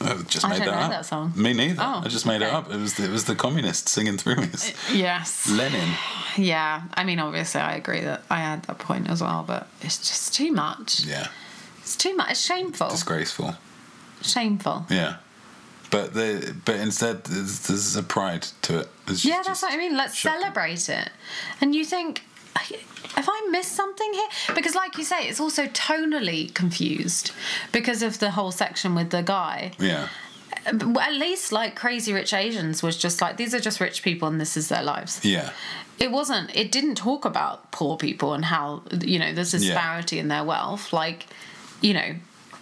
[0.00, 0.90] I just I made don't that up.
[0.90, 1.32] that song.
[1.36, 1.80] Me neither.
[1.80, 2.70] Oh, I just made it up.
[2.72, 4.44] It was the, it was the communist singing through me.
[4.44, 5.48] It's Yes.
[5.50, 5.88] Lenin.
[6.36, 6.82] Yeah.
[6.94, 10.32] I mean, obviously, I agree that I had that point as well, but it's just
[10.34, 11.04] too much.
[11.04, 11.28] Yeah,
[11.80, 12.30] It's too much.
[12.32, 12.88] It's shameful.
[12.88, 13.54] disgraceful.
[14.22, 14.86] Shameful.
[14.88, 15.16] Yeah,
[15.92, 18.88] but the but instead there's, there's a pride to it.
[19.06, 19.96] Yeah, just- that's what I mean.
[19.96, 20.40] Let's shocking.
[20.40, 21.10] celebrate it.
[21.60, 22.22] And you think,
[23.14, 24.28] have I missed something here?
[24.54, 27.30] Because, like you say, it's also tonally confused
[27.70, 29.72] because of the whole section with the guy.
[29.78, 30.08] Yeah,
[30.66, 34.40] At least, like Crazy Rich Asians was just like, these are just rich people and
[34.40, 35.20] this is their lives.
[35.24, 35.50] yeah,
[35.98, 40.28] It wasn't, it didn't talk about poor people and how, you know, there's disparity in
[40.28, 40.92] their wealth.
[40.92, 41.26] Like,
[41.80, 42.14] you know,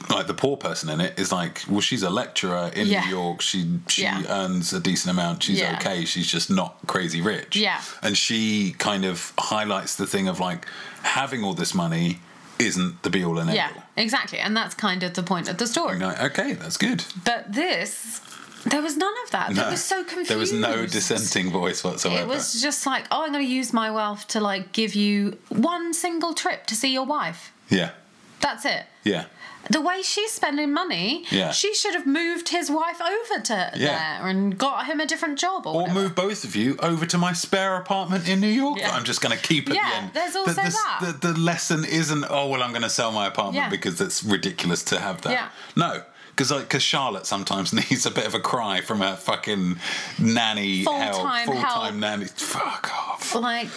[0.09, 3.05] like the poor person in it is like, well, she's a lecturer in Yeah.
[3.05, 3.41] New York.
[3.43, 4.23] She she Yeah.
[4.29, 5.43] earns a decent amount.
[5.43, 5.77] She's Yeah.
[5.77, 6.05] okay.
[6.05, 7.57] She's just not crazy rich.
[7.57, 7.81] Yeah.
[8.03, 10.67] and she kind of highlights the thing of like
[11.03, 12.21] having all this money
[12.59, 13.83] isn't the be all and end yeah, all.
[13.97, 14.39] exactly.
[14.39, 15.99] And that's kind of the point of the story.
[15.99, 17.05] Like, okay, that's good.
[17.25, 18.21] But this,
[18.67, 19.53] there was none of that.
[19.55, 20.29] No, It was so confused.
[20.31, 22.21] There was no dissenting voice whatsoever.
[22.21, 25.39] It was just like, oh, I'm going to use my wealth to like give you
[25.49, 27.51] one single trip to see your wife.
[27.71, 27.93] yeah,
[28.41, 28.85] That's it.
[29.05, 29.25] yeah,
[29.68, 31.53] The way she's spending money, Yeah.
[31.53, 34.18] she should have moved his wife over to Yeah.
[34.18, 37.18] there and got him a different job or, Or move both of you over to
[37.18, 38.79] my spare apartment in New York.
[38.79, 38.88] Yeah.
[38.88, 40.11] that I'm just going to keep at Yeah, the end.
[40.14, 41.16] there's also the, that.
[41.20, 44.83] The, the lesson isn't, oh well, I'm going to sell my apartment because it's ridiculous
[44.85, 45.33] to have that.
[45.33, 45.49] Yeah.
[45.77, 49.79] No, because like, cause Charlotte sometimes needs a bit of a cry from her fucking
[50.18, 52.25] nanny Full-time help, full time nanny.
[52.25, 53.68] Fuck off, Like,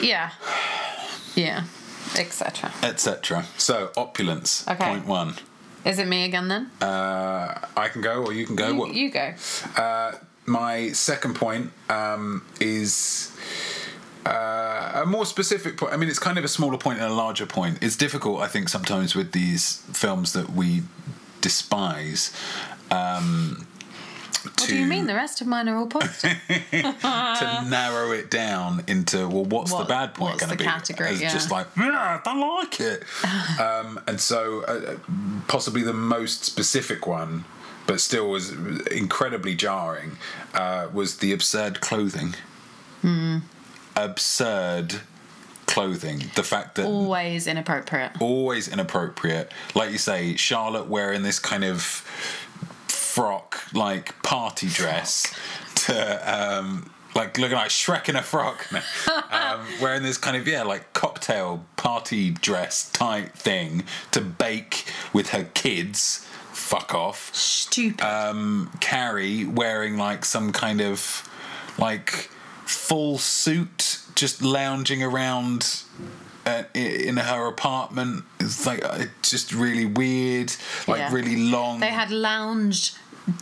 [0.00, 0.30] yeah,
[1.34, 1.64] yeah,
[2.18, 2.72] etc.
[2.82, 3.44] etc.
[3.58, 4.66] So opulence.
[4.68, 4.84] Okay.
[4.84, 5.34] Point one.
[5.84, 6.70] Is it me again then?
[6.80, 8.68] Uh, I can go, or you can go.
[8.68, 9.34] you, What- you go.
[9.76, 10.12] Uh,
[10.46, 13.30] my second point um, is
[14.26, 15.92] uh, a more specific point.
[15.92, 17.78] I mean, it's kind of a smaller point and a larger point.
[17.82, 20.82] It's difficult, I think, sometimes with these films that we
[21.40, 22.32] despise.
[22.90, 23.66] Um,
[24.44, 25.06] What to, do you mean?
[25.06, 26.36] The rest of mine are all positive.
[26.48, 30.64] to narrow it down into well, what's What- the bad point going to the be?
[30.64, 31.32] category, As yeah.
[31.32, 33.02] just like yeah, I don't like it.
[33.60, 34.96] um, and so, uh,
[35.48, 37.44] possibly the most specific one,
[37.86, 38.52] but still was
[38.88, 40.18] incredibly jarring,
[40.54, 42.34] uh, was the absurd clothing.
[43.02, 43.38] Hmm.
[43.96, 45.00] Absurd
[45.66, 46.24] clothing.
[46.34, 48.12] The fact that Always inappropriate.
[48.20, 49.50] always inappropriate.
[49.74, 52.04] Like you say, Charlotte wearing this kind of
[53.14, 55.32] frock, like party dress,
[55.76, 55.94] to
[56.34, 58.66] um, like looking like Shrek in a frock,
[59.32, 65.30] um, wearing this kind of yeah, like cocktail party dress type thing to bake with
[65.30, 66.26] her kids.
[66.52, 67.32] Fuck off.
[67.34, 68.00] Stupid.
[68.04, 71.28] Um, Carrie wearing like some kind of
[71.78, 72.30] like
[72.64, 75.82] full suit, just lounging around
[76.46, 78.24] uh, in her apartment.
[78.40, 80.52] It's like uh, it's just really weird,
[80.88, 81.12] like Yeah.
[81.12, 81.80] really long.
[81.80, 82.94] They had lounge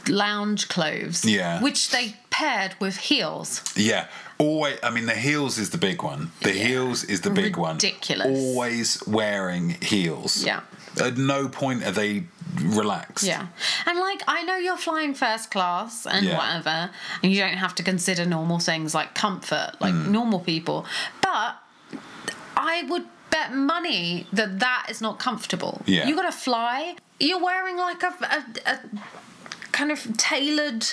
[0.09, 1.25] lounge clothes.
[1.25, 1.63] Yeah.
[1.63, 3.63] Which they paired with heels.
[3.77, 4.07] yeah.
[4.39, 6.33] Always, I mean, the heels is the big one.
[6.41, 6.65] The Yeah.
[6.67, 7.75] heels is the big one.
[7.77, 8.27] Ridiculous.
[8.27, 10.43] Always wearing heels.
[10.45, 10.61] Yeah.
[11.01, 12.25] At no point are they
[12.61, 13.25] relaxed.
[13.25, 13.47] Yeah.
[13.87, 16.39] And like I know you're flying first class and Yeah.
[16.39, 16.91] whatever,
[17.23, 20.11] and you don't have to consider normal things like comfort, like Hmm.
[20.11, 20.87] normal people.
[21.21, 21.57] But
[22.57, 25.83] I would bet money that that is not comfortable.
[25.87, 26.07] Yeah.
[26.07, 26.97] You got to fly.
[27.21, 28.79] You're wearing like a, a, a
[29.73, 30.87] kind of tailored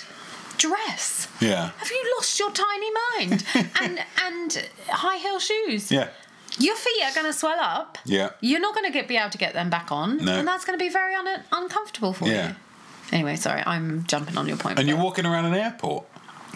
[0.57, 1.27] dress.
[1.39, 1.71] Yeah.
[1.77, 3.45] Have you lost your tiny mind?
[3.81, 5.91] and and high heel shoes.
[5.91, 6.09] Yeah.
[6.57, 7.97] Your feet are going to swell up.
[8.05, 8.31] Yeah.
[8.41, 10.33] You're not going to get be able to get them back on, No.
[10.39, 12.49] and that's going to be very un- uncomfortable for Yeah.
[12.49, 12.55] you.
[13.11, 14.77] Anyway, sorry, I'm jumping on your point.
[14.79, 16.05] And you're walking around an airport.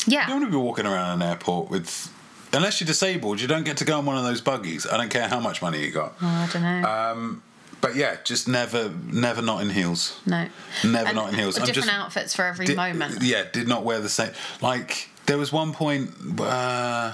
[0.05, 2.09] yeah, You don't want to be walking around an airport with.
[2.55, 4.85] Unless you're disabled, you don't get to go on one of those buggies.
[4.85, 6.13] I don't care how much money you got.
[6.21, 6.87] Oh, I don't know.
[6.87, 7.43] Um,
[7.83, 10.19] but yeah, just never, never not in heels.
[10.25, 10.47] no,
[10.85, 11.59] Never And not in heels.
[11.59, 13.21] I'm Different just- outfits for every moment.
[13.21, 14.31] Yeah, did not wear the same.
[14.61, 16.09] Like there was one point.
[16.39, 17.13] Uh,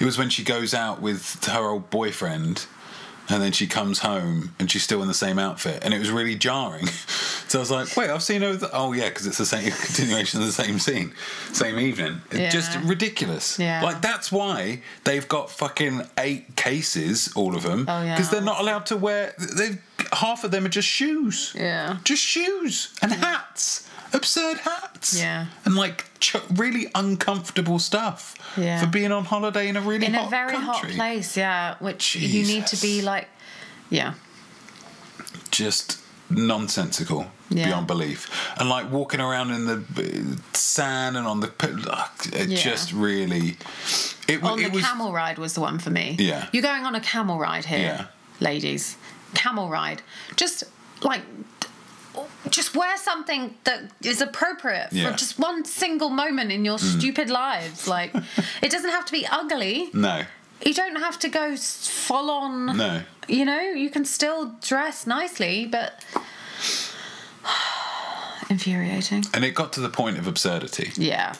[0.00, 2.66] it was when she goes out with her old boyfriend,
[3.28, 6.10] and then she comes home and she's still in the same outfit, and it was
[6.10, 6.86] really jarring.
[7.48, 10.40] so I was like, "Wait, I've seen her." Oh yeah, because it's the same continuation
[10.40, 11.12] of the same scene,
[11.52, 12.20] same evening.
[12.32, 12.50] Yeah.
[12.50, 13.58] just ridiculous.
[13.58, 13.82] Yeah.
[13.82, 18.14] Like that's why they've got fucking eight cases, all of them, Oh, yeah.
[18.14, 19.34] because they're not allowed to wear.
[19.56, 19.80] they've
[20.12, 21.52] half of them are just shoes.
[21.56, 21.96] Yeah.
[22.04, 23.88] Just shoes and hats.
[24.14, 25.18] Absurd hats.
[25.18, 25.46] Yeah.
[25.64, 28.80] And like ch- really uncomfortable stuff Yeah.
[28.80, 32.46] for being on holiday in a really in a very hot place, yeah, which you
[32.46, 33.28] need to be like,
[33.90, 34.14] yeah,
[35.50, 35.98] Just
[36.30, 37.66] nonsensical Yeah.
[37.66, 38.28] beyond belief.
[38.58, 41.48] And like walking around in the uh, sand and on the
[42.32, 42.56] it Yeah.
[42.56, 43.56] just really
[44.26, 46.16] it, on it the was camel ride was the one for me.
[46.18, 46.46] Yeah.
[46.52, 48.06] You're going on a camel ride here, Yeah.
[48.40, 48.96] ladies.
[49.34, 50.02] Camel ride.
[50.36, 50.64] Just
[51.02, 51.22] like
[52.50, 55.04] just wear something that is appropriate Yeah.
[55.08, 55.12] Mm.
[55.12, 57.86] for just one single moment in your stupid lives.
[57.88, 58.14] Like
[58.62, 59.90] it doesn't have to be ugly.
[59.92, 60.22] no.
[60.64, 62.76] You don't have to go full on.
[62.76, 63.02] No.
[63.28, 66.02] You know, you can still dress nicely, but
[68.50, 69.24] infuriating.
[69.34, 71.34] And it got to the point of absurdity Yeah.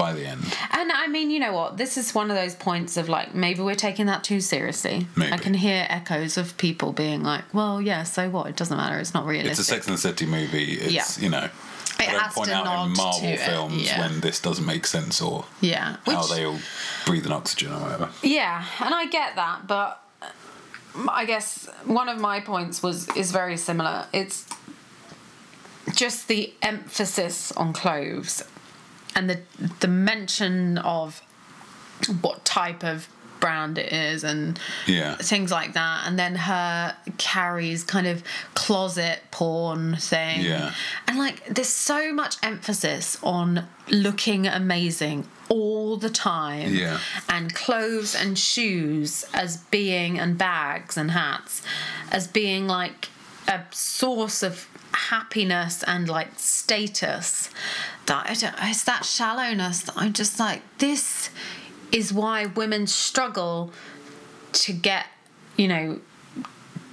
[0.00, 0.42] By the end.
[0.72, 1.76] And I mean, you know what?
[1.76, 5.06] This is one of those points of like, maybe we're taking that too seriously.
[5.14, 5.32] Maybe.
[5.32, 8.46] I can hear echoes of people being like, well, yeah, so what?
[8.46, 8.98] It doesn't matter.
[8.98, 9.52] It's not realistic.
[9.52, 10.72] It's a Sex and the City movie.
[10.74, 11.24] It's Yeah.
[11.24, 11.52] you know It
[11.98, 14.00] I don't point out in Marvel films yeah.
[14.00, 15.96] when this doesn't make sense or yeah.
[16.06, 16.58] how they all
[17.04, 18.08] breathe in oxygen or whatever.
[18.22, 20.28] Yeah, and I get that, but uh,
[21.10, 24.06] I guess one of my points was is very similar.
[24.14, 24.46] It's
[25.94, 28.42] just the emphasis on clothes
[29.14, 29.40] and the
[29.80, 31.20] the mention of
[32.22, 33.08] what type of
[33.40, 35.14] brand it is and Yeah.
[35.16, 40.72] things like that and then her carries kind of closet porn thing Yeah.
[41.08, 46.98] and like there's so much emphasis on looking amazing all the time Yeah.
[47.30, 51.62] and clothes and shoes as being and bags and hats
[52.12, 53.08] as being like
[53.48, 57.50] a source of happiness and like status
[58.06, 61.30] that I don't, it's that shallowness that I'm just like this
[61.92, 63.72] is why women struggle
[64.52, 65.06] to get
[65.56, 66.00] you know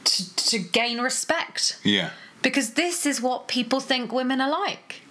[0.04, 2.12] to, to gain respect Yeah.
[2.42, 5.02] because this is what people think women are like.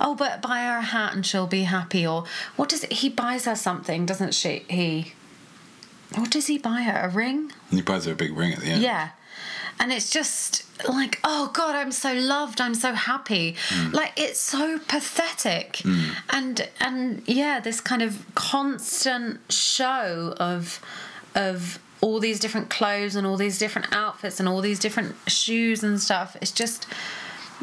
[0.00, 2.06] Oh, but buy her a hat and she'll be happy.
[2.06, 2.24] Or
[2.54, 4.64] what does it, he buys her something, doesn't she?
[4.68, 5.12] He.
[6.14, 7.00] What does he buy her?
[7.00, 7.50] A ring?
[7.70, 8.82] He buys her a big ring at the end.
[8.82, 9.08] Yeah.
[9.80, 12.60] And it's just like, oh God, I'm so loved.
[12.60, 13.54] I'm so happy.
[13.70, 13.92] Mm.
[13.92, 15.74] Like it's so pathetic.
[15.78, 16.10] Mm.
[16.30, 20.80] And and yeah, this kind of constant show of
[21.34, 25.82] of all these different clothes and all these different outfits and all these different shoes
[25.82, 26.36] and stuff.
[26.40, 26.86] It's just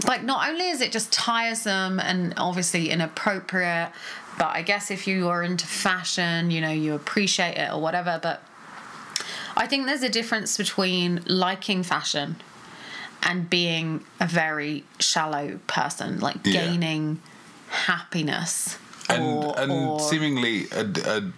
[0.06, 3.92] like not only is it just tiresome and obviously inappropriate,
[4.38, 8.20] but I guess if you are into fashion, you know, you appreciate it or whatever,
[8.22, 8.44] but
[9.56, 12.36] I think there's a difference between liking fashion
[13.26, 16.66] and being a very shallow person, like Yeah.
[16.66, 17.20] gaining
[17.70, 18.78] happiness.
[19.10, 21.32] And or, and or- seemingly a, a,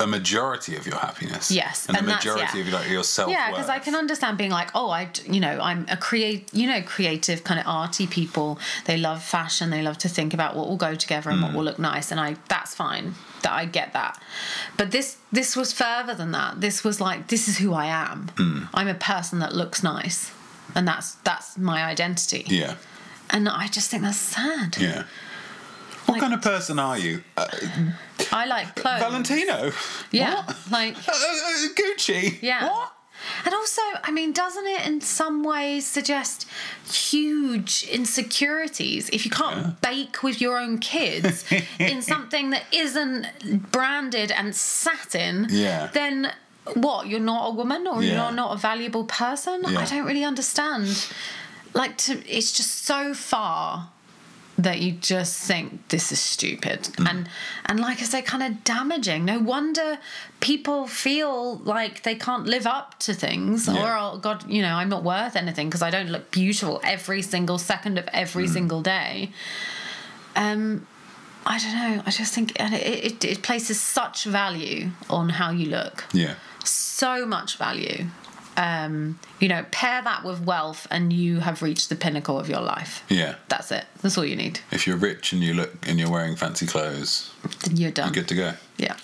[0.00, 1.50] a majority of your happiness.
[1.50, 2.60] Yes, And, and the majority yeah.
[2.62, 5.38] of your, like, your self yeah, because I can understand being like, oh, I, you
[5.38, 8.58] know, I'm a create, you know, creative kind of arty people.
[8.86, 9.70] They love fashion.
[9.70, 11.44] They love to think about what will go together and Mm.
[11.44, 13.14] what will look nice, and I, that's fine.
[13.42, 14.20] That I get that.
[14.76, 16.60] But this, this was further than that.
[16.60, 18.30] This was like, this is who I am.
[18.36, 18.68] Mm.
[18.74, 20.30] I'm a person that looks nice,
[20.74, 22.44] and that's that's my identity.
[22.48, 22.76] Yeah.
[23.30, 24.76] And I just think that's sad.
[24.78, 25.04] Yeah.
[26.06, 27.22] What Like- kind of person are you?
[27.36, 27.46] Uh,
[28.32, 29.00] I like clothes.
[29.00, 29.72] Valentino?
[30.10, 30.56] Yeah, What?
[30.70, 32.38] like Uh, uh, Gucci?
[32.42, 32.68] Yeah.
[32.68, 32.92] What?
[33.44, 36.46] And also, I mean, doesn't it in some ways suggest
[36.92, 41.44] huge insecurities if you can't bake with your own kids
[41.78, 45.46] in something that isn't branded and satin?
[45.50, 45.88] Yeah.
[45.92, 46.32] Then
[46.74, 47.06] what?
[47.08, 48.14] You're not a woman or Yeah.
[48.24, 49.62] you're not a valuable person?
[49.68, 49.80] Yeah.
[49.80, 51.08] I don't really understand.
[51.74, 53.88] Like, to, it's just so far
[54.58, 57.08] that you just think this is stupid Mm.
[57.10, 57.28] and
[57.64, 59.98] and like I say kind of damaging no wonder
[60.40, 63.82] people feel like they can't live up to things Yeah.
[63.82, 67.22] or oh, god you know I'm not worth anything because I don't look beautiful every
[67.22, 68.52] single second of every Mm.
[68.52, 69.30] single day
[70.36, 70.86] um
[71.44, 72.02] I don't know.
[72.06, 76.04] I just think and it, it, it places such value on how you look.
[76.12, 76.34] Yeah.
[76.64, 78.06] So much value.
[78.54, 82.60] Um, you know, pair that with wealth, and you have reached the pinnacle of your
[82.60, 83.02] life.
[83.08, 83.36] Yeah.
[83.48, 83.86] That's it.
[84.02, 84.60] That's all you need.
[84.70, 87.32] If you're rich and you look and you're wearing fancy clothes,
[87.64, 88.08] Then you're done.
[88.08, 88.52] you're good to go.
[88.76, 88.96] Yeah.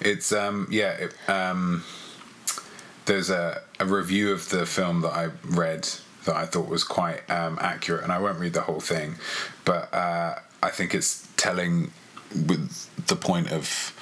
[0.00, 1.84] It's um yeah it, um
[3.04, 5.88] there's a, a review of the film that I read
[6.24, 9.14] that I thought was quite um, accurate, and I won't read the whole thing,
[9.64, 11.92] but uh, I think it's telling
[12.34, 13.94] with the point of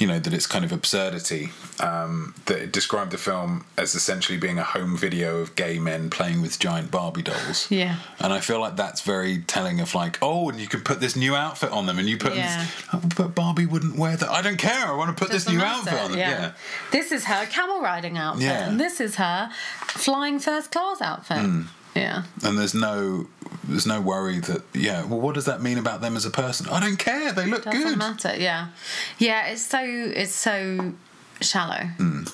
[0.00, 4.38] you know that it's kind of absurdity um, that it described the film as essentially
[4.38, 7.70] being a home video of gay men playing with giant Barbie dolls.
[7.70, 7.96] Yeah.
[8.18, 11.16] And I feel like that's very telling of like, oh, and you can put this
[11.16, 12.66] new outfit on them, and you put, Yeah.
[12.94, 14.30] oh, but Barbie wouldn't wear that.
[14.30, 14.86] I don't care.
[14.86, 16.18] I want to put this new matter, outfit on them.
[16.18, 16.52] Yeah.
[16.92, 18.44] This is her camel riding outfit.
[18.44, 18.68] Yeah.
[18.68, 19.50] And this is her
[19.86, 21.38] flying first class outfit.
[21.44, 21.62] Hmm.
[21.94, 22.22] Yeah.
[22.42, 23.26] And there's no,
[23.64, 25.04] there's no worry that yeah.
[25.04, 26.68] Well, what does that mean about them as a person?
[26.68, 27.32] I don't care.
[27.32, 27.72] They look good.
[27.72, 27.98] Doesn't good.
[27.98, 28.34] matter.
[28.36, 28.68] Yeah.
[29.18, 29.46] Yeah.
[29.48, 30.92] It's so it's so
[31.40, 32.24] shallow, Hmm.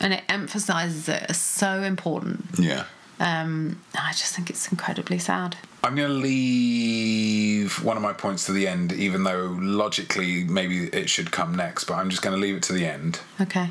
[0.00, 2.44] and it emphasizes it as so important.
[2.58, 2.84] Yeah.
[3.18, 5.56] Um, I just think it's incredibly sad.
[5.82, 10.88] I'm going to leave one of my points to the end, even though logically maybe
[10.88, 11.84] it should come next.
[11.84, 13.20] But I'm just going to leave it to the end.
[13.40, 13.70] Okay.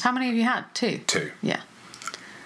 [0.00, 0.64] How many have you had?
[0.74, 0.98] Two.
[1.06, 1.30] Two.
[1.42, 1.60] Yeah.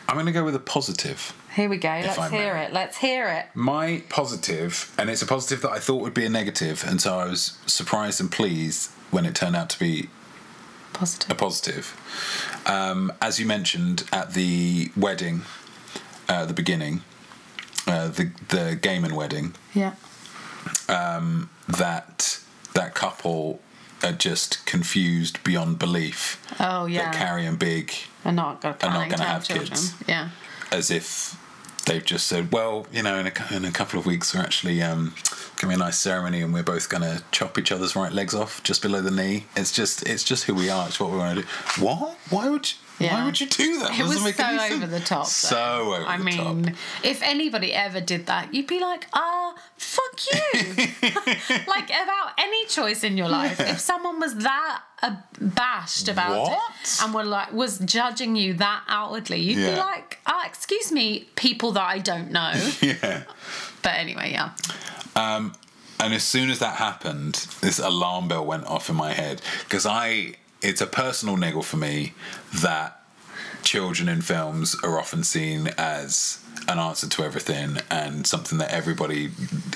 [0.09, 1.33] I'm going to go with a positive.
[1.55, 1.89] Here we go.
[1.89, 2.37] Let's I may.
[2.39, 2.73] hear it.
[2.73, 3.47] Let's hear it.
[3.55, 7.19] My positive, and it's a positive that I thought would be a negative, and so
[7.19, 10.09] I was surprised and pleased when it turned out to be
[10.95, 11.31] positive.
[11.31, 11.95] a Positive.
[12.67, 15.43] Um, as you mentioned at the wedding,
[16.29, 17.03] uh, at the beginning,
[17.87, 19.93] uh, the the Gaiman wedding, Yeah.
[21.69, 22.39] that
[22.75, 23.61] that couple
[24.03, 27.11] are just confused beyond belief Oh yeah.
[27.11, 27.93] that Carrie and Big,
[28.25, 29.95] Are not going to have have kids.
[30.09, 30.31] Yeah.
[30.71, 31.37] as if
[31.87, 34.83] they've just said, well, you know, in a, in a couple of weeks we're actually
[34.83, 35.15] um,
[35.71, 38.35] to be a nice ceremony and we're both going to chop each other's right legs
[38.35, 39.45] off just below the knee.
[39.57, 40.87] It's just it's just who we are.
[40.87, 41.49] It's what we want to do.
[41.85, 42.17] What?
[42.31, 42.79] Why would you?
[43.09, 43.91] Why would you do that?
[43.95, 45.25] It Doesn't was so over the top.
[45.25, 45.29] though.
[45.29, 46.75] So over I the mean, top.
[47.03, 50.87] if anybody ever did that, you'd be like, ah, fuck you.
[51.67, 53.59] like about any choice in your life.
[53.59, 56.53] If someone was that abashed about What?
[56.85, 61.29] it and were like was judging you that outwardly, you'd be like, ah, excuse me,
[61.35, 62.53] people that I don't know.
[62.83, 63.25] Yeah.
[63.83, 64.51] but anyway, yeah.
[65.15, 65.55] Um,
[66.01, 69.87] and as soon as that happened, this alarm bell went off in my head because
[69.87, 72.13] I, it's a personal niggle for me
[72.55, 73.01] that
[73.63, 79.31] children in films are often seen as an answer to everything and something that everybody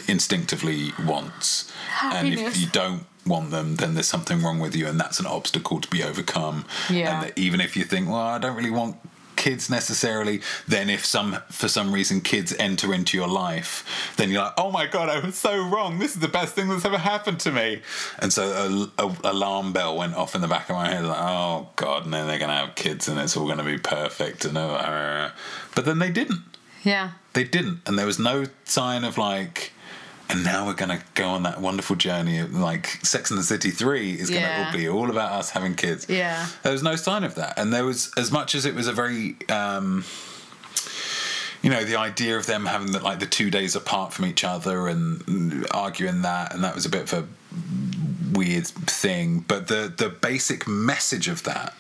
[0.08, 1.72] instinctively wants.
[1.88, 2.40] Happiness.
[2.40, 5.26] And if you don't want them, then there's something wrong with you, and that's an
[5.26, 6.64] obstacle to be overcome.
[6.90, 7.14] Yeah.
[7.14, 8.96] And that even if you think, well, I don't really want
[9.46, 13.74] kids necessarily then if some for some reason kids enter into your life
[14.16, 15.98] then you're like oh my god i was so wrong.
[15.98, 17.82] This is the best thing that's ever happened to me.
[18.18, 21.18] And so a, a alarm bell went off in the back of my head like
[21.20, 24.56] oh god and then they're gonna have kids and it's all gonna be perfect and
[24.58, 25.30] uh,
[25.74, 26.42] but then they didn't.
[26.82, 27.10] Yeah.
[27.32, 27.80] they didn't.
[27.86, 29.72] And there was no sign of like
[30.28, 33.70] and now we're gonna go on that wonderful journey of like sex and the city
[33.70, 34.72] 3 is gonna Yeah.
[34.72, 36.46] be all about us having kids Yeah.
[36.62, 38.92] there was no sign of that and there was as much as it was a
[38.92, 40.04] very um
[41.62, 44.44] you know the idea of them having the, like the two days apart from each
[44.44, 49.92] other and arguing that and that was a bit of a weird thing but the
[49.96, 51.74] the basic message of that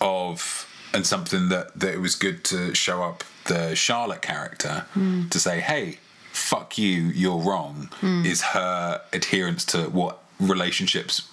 [0.00, 4.86] of and something that that it was good to show up the Charlotte character
[5.30, 5.98] to say hey
[6.38, 7.90] fuck you you're wrong
[8.24, 11.28] is her adherence to what relationships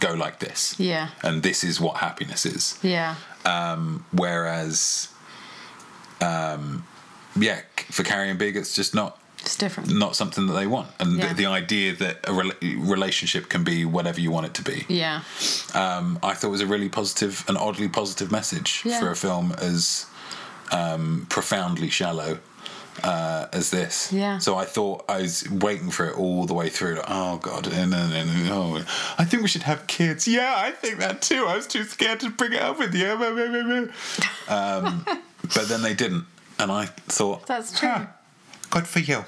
[0.00, 1.08] go like this Yeah.
[1.22, 3.14] and this is what happiness is Yeah.
[3.44, 5.08] Um, whereas
[6.20, 6.84] um
[7.36, 9.90] yeah for Carrie and Big it's just not It's different.
[9.94, 11.28] not something that they want and Yeah.
[11.28, 12.60] the, the idea that a rela-
[12.94, 15.20] relationship can be whatever you want it to be Yeah.
[15.74, 18.98] um, I thought was a really positive and oddly positive message Yeah.
[19.00, 20.06] for a film as
[20.70, 22.38] um, profoundly shallow
[23.02, 24.12] uh, as this.
[24.12, 24.38] Yeah.
[24.38, 26.96] So I thought I was waiting for it all the way through.
[26.96, 28.84] Like, oh god, and then and, oh,
[29.18, 30.26] I think we should have kids.
[30.26, 31.46] Yeah, I think that too.
[31.46, 33.08] I was too scared to bring it up with you.
[34.48, 35.04] um,
[35.54, 36.24] but then they didn't,
[36.58, 37.88] and I thought That's true.
[37.88, 38.06] "Huh,
[38.70, 39.24] good for you.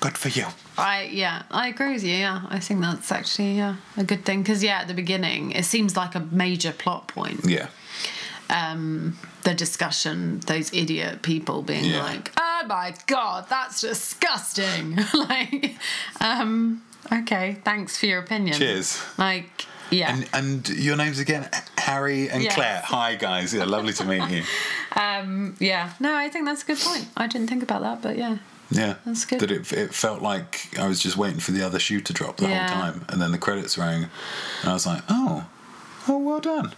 [0.00, 0.46] Good for you.
[0.78, 2.14] I yeah, I agree with you.
[2.14, 5.64] Yeah, I think that's actually yeah a good thing because yeah, at the beginning it
[5.64, 7.40] seems like a major plot point.
[7.44, 7.68] Yeah.
[8.48, 12.02] Um, the discussion, those idiot people being Yeah.
[12.04, 15.76] like, "Oh my god, that's disgusting!" like,
[16.20, 16.82] um,
[17.12, 18.56] okay, thanks for your opinion.
[18.58, 19.00] Cheers.
[19.18, 22.54] Like, yeah, And and your names again, Harry and Yes.
[22.54, 22.82] Claire.
[22.86, 23.52] Hi guys.
[23.54, 24.42] Yeah, lovely to meet you.
[25.00, 25.92] um, yeah.
[26.00, 27.06] No, I think that's a good point.
[27.16, 28.38] I didn't think about that, but yeah,
[28.70, 29.38] Yeah, That's good.
[29.40, 32.36] That it, it felt like I was just waiting for the other shoe to drop
[32.38, 32.68] the Yeah.
[32.68, 34.08] whole time, and then the credits rang,
[34.62, 35.44] and I was like, oh,
[36.08, 36.72] oh, well done.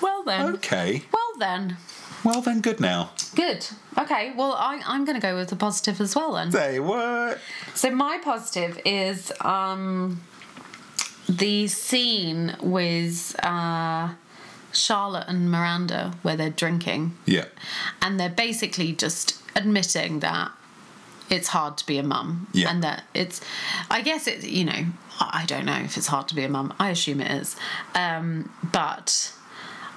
[0.00, 0.54] Well then.
[0.56, 1.76] Okay, Well then.
[2.24, 3.10] well then, good now.
[3.34, 3.66] Good.
[3.96, 4.32] Okay.
[4.36, 6.50] Well, I, I'm going to go with the positive as well then.
[6.52, 7.38] Say what?
[7.74, 10.20] So my positive is um,
[11.28, 14.10] the scene with uh,
[14.72, 17.46] Charlotte and Miranda where they're drinking, Yeah,
[18.02, 20.52] and they're basically just admitting that
[21.30, 22.70] it's hard to be a mum, Yeah.
[22.70, 23.40] and that it's.
[23.90, 24.44] I guess it.
[24.44, 24.84] You know,
[25.20, 26.72] I I don't know if it's hard to be a mum.
[26.78, 27.56] I assume it is,
[27.94, 29.32] um, but.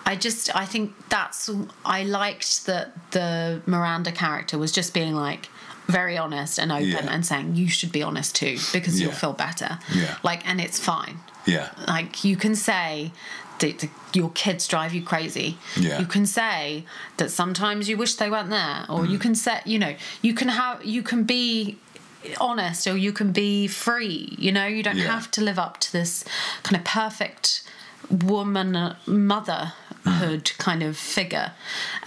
[0.05, 1.49] I just I think that's
[1.85, 5.47] I liked that the Miranda character was just being like
[5.87, 7.07] very honest and open Yeah.
[7.13, 9.79] and saying you should be honest too because you'll feel better.
[9.93, 10.17] Yeah.
[10.23, 11.19] Like and it's fine.
[11.45, 13.11] yeah, Like you can say
[13.59, 15.57] that the, your kids drive you crazy.
[15.75, 15.99] Yeah.
[15.99, 16.85] You can say
[17.17, 19.09] that sometimes you wish they weren't there or Mm.
[19.11, 21.77] you can say you know you can have you can be
[22.39, 25.11] honest or you can be free you know you don't Yeah.
[25.11, 26.23] have to live up to this
[26.63, 27.63] kind of perfect
[28.09, 28.95] woman uh,
[30.05, 31.51] motherhood kind of figure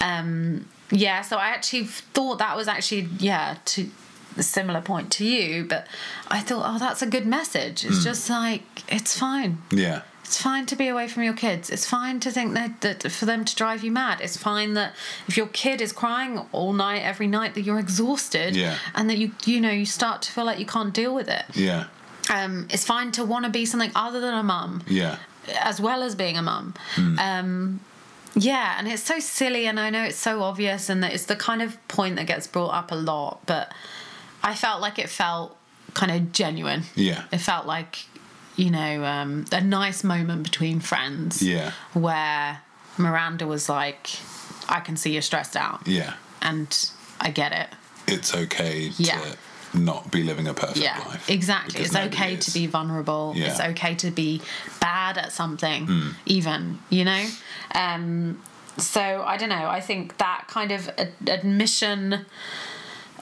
[0.01, 3.89] um yeah so i actually thought that was actually yeah to
[4.37, 5.87] a similar point to you but
[6.29, 10.67] i thought oh that's a good message it's just like it's fine yeah, it's fine
[10.67, 11.69] to be away from your kids.
[11.69, 14.23] It's fine to think that, that for them to drive you mad.
[14.23, 14.95] It's fine that
[15.29, 18.79] if your kid is crying all night, every night, that you're exhausted Yeah.
[18.95, 21.45] and that you you know you start to feel like you can't deal with it.
[21.53, 21.85] yeah,
[22.35, 25.19] Um, it's fine to want to be something other than a mum, yeah,
[25.61, 26.75] as well as being a mum.
[26.95, 27.19] Hmm.
[27.19, 27.81] Um,
[28.37, 31.37] yeah, and it's so silly, and I know it's so obvious, and that it's the
[31.37, 33.41] kind of point that gets brought up a lot.
[33.47, 33.73] But
[34.43, 35.57] I felt like it felt
[35.95, 36.83] kind of genuine.
[36.97, 37.25] Yeah.
[37.31, 38.07] it felt like
[38.57, 41.43] you know um, a nice moment between friends.
[41.43, 41.73] Yeah.
[41.93, 42.61] where
[42.99, 44.09] Miranda was like,
[44.69, 46.15] "I can see you're stressed out, yeah.
[46.43, 46.91] and
[47.21, 47.69] I get it."
[48.07, 49.21] It's okay Yeah.
[49.21, 49.37] to
[49.75, 51.29] not be living a perfect Yeah, life.
[51.31, 51.81] exactly.
[51.83, 52.47] It's okay is.
[52.47, 53.33] to be vulnerable.
[53.37, 53.47] Yeah.
[53.51, 54.41] It's okay to be
[54.81, 57.27] bad at something, even, you know?
[57.75, 58.41] Um,
[58.79, 59.69] so I don't know.
[59.69, 62.25] I think that kind of ad- admission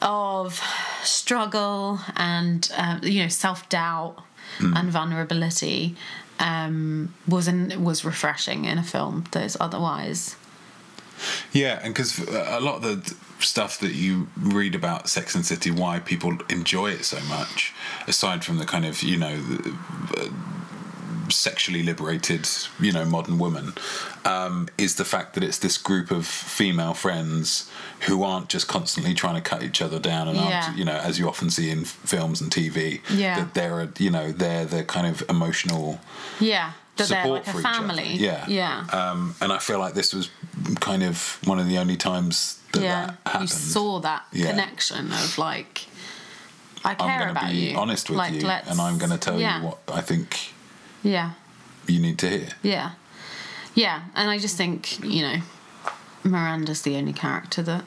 [0.01, 0.61] of
[1.03, 4.17] struggle and, uh, you know, self doubt
[4.59, 4.77] Hmm.
[4.77, 5.97] and vulnerability
[6.39, 10.37] um, was, an, was refreshing in a film that is otherwise.
[11.53, 13.15] Yeah, and because a lot of the
[13.45, 17.73] stuff that you read about Sex and City, why people enjoy it so much,
[18.07, 19.77] aside from the kind of you know the,
[20.19, 20.29] uh,
[21.29, 22.47] sexually liberated
[22.81, 23.73] you know modern woman,
[24.25, 27.71] um, is the fact that it's this group of female friends
[28.07, 30.65] who aren't just constantly trying to cut each other down and Yeah.
[30.67, 33.01] aren't you know as you often see in films and TV.
[33.11, 33.37] Yeah.
[33.39, 36.01] that they're you know they're the kind of emotional
[36.41, 36.73] Yeah.
[36.97, 37.79] That they're support like a for each other.
[37.89, 38.13] family.
[38.15, 38.87] Yeah, Yeah.
[38.93, 40.29] Um, and I feel like this was
[40.81, 43.15] kind of one of the only times that yeah.
[43.25, 44.51] that You saw that Yeah.
[44.51, 45.87] connection of like,
[46.85, 47.77] I care I'm going about be you.
[47.79, 49.61] honest with Like, you, let's- and I'm going to tell yeah.
[49.61, 50.53] you what I think
[51.03, 51.31] Yeah.
[51.87, 52.49] you need to hear.
[52.63, 52.91] Yeah.
[53.75, 54.03] Yeah.
[54.15, 55.37] And I just think, you know,
[56.25, 57.85] Miranda's the only character that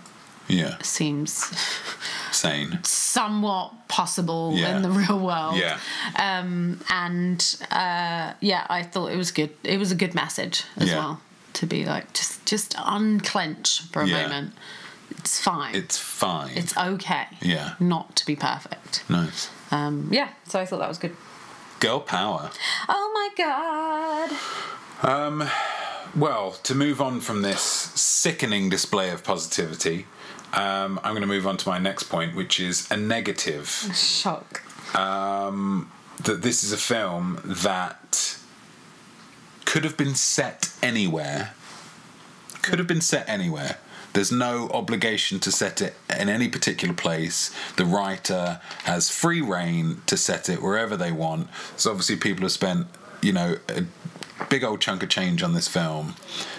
[0.47, 1.51] Yeah, seems
[2.35, 2.79] sane.
[2.83, 4.75] somewhat possible Yeah.
[4.75, 5.57] in the real world.
[5.57, 5.79] Yeah,
[6.15, 9.51] Um, and uh, yeah, I thought it was good.
[9.63, 10.97] It was a good message as Yeah.
[10.99, 11.21] well
[11.53, 14.23] to be like, just, just unclench for a Yeah.
[14.23, 14.53] moment.
[15.17, 15.75] It's fine.
[15.75, 16.57] it's fine.
[16.57, 17.27] it's okay.
[17.41, 17.73] Yeah.
[17.79, 19.03] Not to be perfect.
[19.09, 19.49] nice.
[19.71, 20.29] Um, yeah.
[20.47, 21.15] So I thought that was good.
[21.79, 22.49] Girl power.
[22.89, 24.31] Oh my god.
[26.15, 30.05] Well, to move on from this sickening display of positivity,
[30.53, 33.67] um, I'm going to move on to my next point, which is a negative.
[33.93, 34.63] Shock.
[36.23, 38.37] that this is a film that
[39.65, 41.53] could have been set anywhere.
[42.61, 43.77] Could have been set anywhere.
[44.13, 47.53] There's no obligation to set it in any particular place.
[47.75, 51.49] The writer has free reign to set it wherever they want.
[51.75, 52.87] So obviously, people have spent,
[53.21, 53.83] you know, a
[54.45, 56.15] big old chunk of change on this film.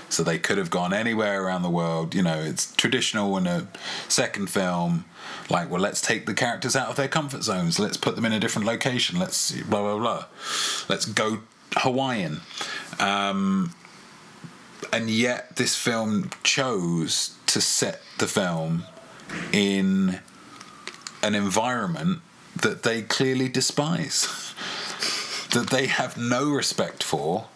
[0.09, 2.15] So they could have gone anywhere around the world.
[2.15, 3.69] You know, it's traditional in a
[4.09, 5.05] second film.
[5.51, 7.79] Like, well, let's take the characters out of their comfort zones.
[7.79, 9.19] Let's put them in a different location.
[9.19, 10.25] Let's blah blah blah.
[10.89, 11.41] Let's go
[11.77, 12.41] Hawaiian.
[12.99, 13.75] Um,
[14.93, 18.85] and yet, this film chose to set the film
[19.53, 20.21] in
[21.23, 22.21] an environment
[22.55, 24.55] that they clearly despise,
[25.53, 27.49] that they have no respect for,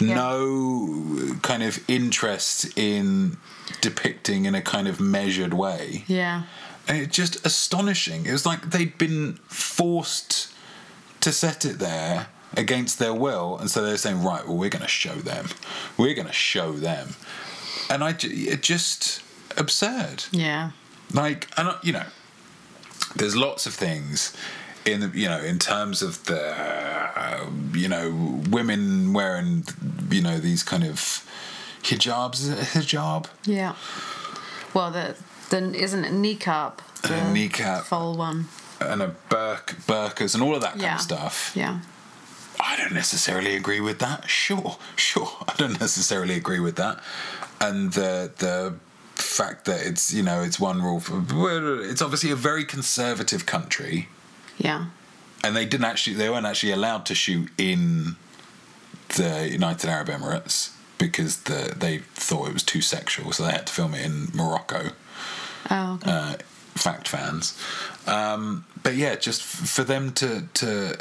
[0.00, 3.36] no kind of interest in
[3.80, 6.04] depicting in a kind of measured way.
[6.06, 6.42] Yeah.
[6.88, 8.26] And it's just astonishing.
[8.26, 10.52] It was like they'd been forced
[11.20, 14.82] to set it there against their will, and so they're saying, "Right, well, we're going
[14.82, 15.48] to show them.
[15.96, 17.14] We're going to show them."
[17.88, 19.22] And I, it just
[19.56, 20.24] absurd.
[20.32, 20.70] Yeah.
[21.12, 22.06] Like, and I- you know,
[23.14, 24.32] there's lots of things
[24.86, 28.10] in the, you know in terms of the uh, you know
[28.50, 29.64] women wearing
[30.10, 30.96] you know these kind of
[31.82, 33.74] hijabs is it a hijab Yeah.
[34.74, 35.16] Well, the
[35.50, 36.78] then isn't it niqab?
[37.02, 37.82] The A niqab.
[37.82, 38.46] full one.
[38.80, 40.94] and a burk burkas and all of that kind Yeah.
[40.96, 41.80] of stuff Yeah.
[42.62, 44.28] I don't necessarily agree with that.
[44.28, 47.00] Sure, sure, I don't necessarily agree with that.
[47.60, 48.74] And the the
[49.14, 51.22] fact that it's you know it's one rule for
[51.90, 54.08] it's obviously a very conservative country,
[54.60, 54.86] Yeah.
[55.42, 58.16] and they didn't actually they weren't actually allowed to shoot in
[59.16, 63.66] the United Arab Emirates because the they thought it was too sexual, so they had
[63.66, 64.90] to film it in Morocco.
[65.70, 65.94] Oh.
[65.94, 66.10] Okay.
[66.10, 66.34] Uh,
[66.74, 67.58] fact fans,
[68.06, 70.98] um, but yeah, just f- for them to to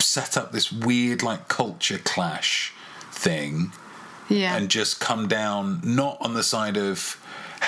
[0.00, 2.72] set up this weird like culture clash
[3.12, 3.72] thing
[4.28, 4.56] yeah.
[4.56, 7.20] and just come down not on the side of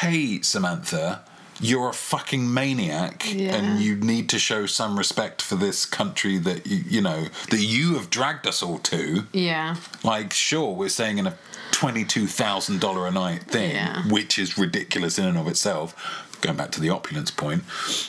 [0.03, 1.22] hey samantha
[1.61, 3.55] you're a fucking maniac Yeah.
[3.57, 7.61] and you need to show some respect for this country that you, you know that
[7.63, 9.77] you have dragged us all to yeah.
[10.05, 11.35] like sure we're staying in a
[11.73, 14.03] $22000 a night thing Yeah.
[14.09, 15.95] which is ridiculous in and of itself
[16.41, 17.63] going back to the opulence point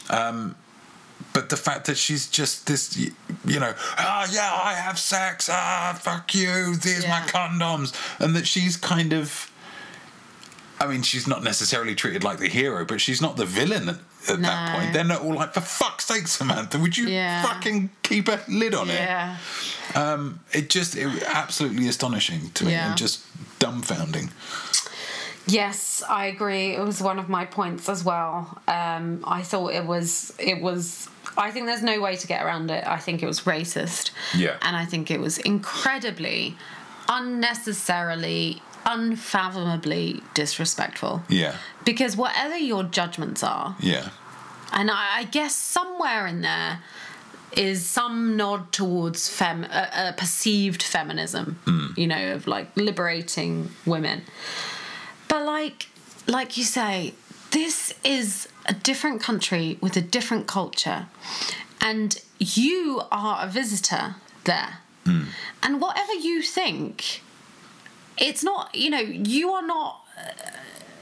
[0.10, 0.56] um,
[1.34, 5.98] but the fact that she's just this, you know ah yeah i have sex ah
[6.00, 9.49] fuck you there's my condoms and that she's kind of
[10.80, 13.98] i mean she's not necessarily treated like the hero but she's not the villain at,
[14.30, 17.44] at that point they're not all like for fuck's sake samantha would you Yeah.
[17.44, 19.38] fucking keep a lid on it Yeah.
[20.54, 22.90] it just it was absolutely astonishing to me Yeah.
[22.90, 23.22] and just
[23.60, 24.32] dumbfounding
[25.48, 26.76] Yes, I agree.
[26.76, 28.62] It was one of my points as well.
[28.68, 31.10] Um, I thought it was it was.
[31.40, 32.86] I think there's no way to get around it.
[32.86, 34.12] I think it was racist.
[34.38, 34.58] Yeah.
[34.62, 36.56] and I think it was incredibly,
[37.08, 41.24] unnecessarily, unfathomably disrespectful.
[41.30, 41.56] yeah.
[41.86, 44.10] Because whatever your judgments are, yeah.
[44.72, 46.80] and I, I guess somewhere in there
[47.58, 51.98] is some nod towards fem a, a perceived feminism mm.
[51.98, 54.22] you know of like liberating women.
[55.28, 55.88] But like
[56.28, 57.14] like you say
[57.52, 61.08] this is a different country with a different culture
[61.82, 64.80] and you are a visitor there.
[65.06, 65.28] Mm.
[65.64, 67.22] And whatever you think
[68.20, 70.32] it's not you know you are not uh,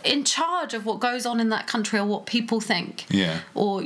[0.04, 3.06] in charge of what goes on in that country or what people think.
[3.10, 3.42] Yeah.
[3.54, 3.84] or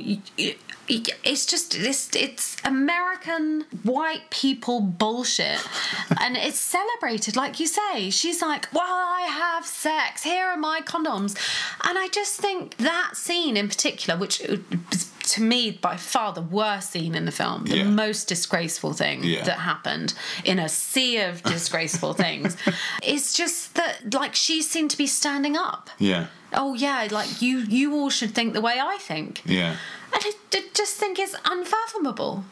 [0.93, 5.59] it's just this it's american white people bullshit.
[6.19, 8.09] And it's celebrated like you say.
[8.09, 10.23] She's like well i have sex.
[10.23, 11.35] Here are my condoms.
[11.83, 16.41] And i just think that scene in particular which is to me by far the
[16.41, 17.83] worst scene in the film the Yeah.
[18.05, 19.43] most disgraceful thing Yeah.
[19.43, 20.13] that happened
[20.43, 22.57] in a sea of disgraceful things.
[23.03, 25.89] Is just that like she seemed to be standing up.
[25.99, 26.27] Yeah.
[26.53, 29.41] Oh yeah like you you all should think the way i think.
[29.45, 29.75] Yeah.
[30.13, 32.43] And I d- just think it's unfathomable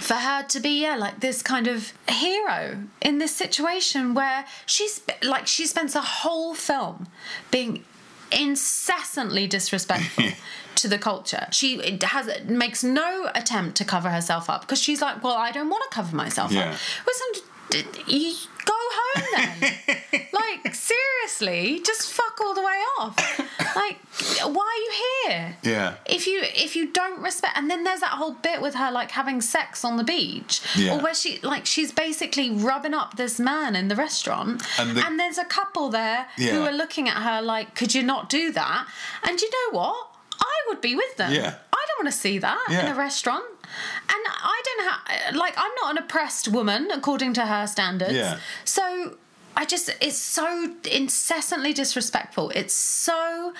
[0.00, 5.00] for her to be yeah like this kind of hero in this situation where she's
[5.22, 7.06] like she spends a whole film
[7.50, 7.84] being
[8.32, 10.24] incessantly disrespectful
[10.76, 11.46] to the culture.
[11.52, 15.68] She has makes no attempt to cover herself up because she's like well i don't
[15.70, 16.70] want to cover myself Yeah.
[16.72, 17.42] up well, some,
[18.06, 19.72] you go home then.
[20.32, 23.16] Like seriously just fuck all the way off.
[23.76, 23.98] Like
[24.44, 24.92] why are you
[25.28, 25.56] here?
[25.62, 25.94] Yeah.
[26.06, 29.10] If you if you don't respect and then there's that whole bit with her like
[29.10, 30.60] having sex on the beach.
[30.76, 30.96] Yeah.
[30.96, 34.62] or where she like she's basically rubbing up this man in the restaurant.
[34.78, 38.28] And and, there's a couple there who are looking at her like could you not
[38.28, 38.86] do that?
[39.22, 41.54] And you know what i would be with them Yeah.
[41.72, 43.44] i don't want to see that in a restaurant
[44.12, 48.38] and i don't have like i'm not an oppressed woman according to her standards Yeah.
[48.64, 49.16] so
[49.56, 52.50] I just, it's so incessantly disrespectful.
[52.56, 53.52] It's so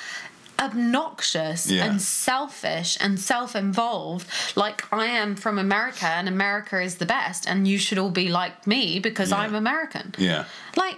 [0.58, 1.84] obnoxious Yeah.
[1.84, 4.26] and selfish and self involved.
[4.56, 8.28] Like, I am from America and America is the best, and you should all be
[8.28, 9.38] like me because Yeah.
[9.38, 10.14] I'm American.
[10.18, 10.44] yeah
[10.76, 10.96] Like,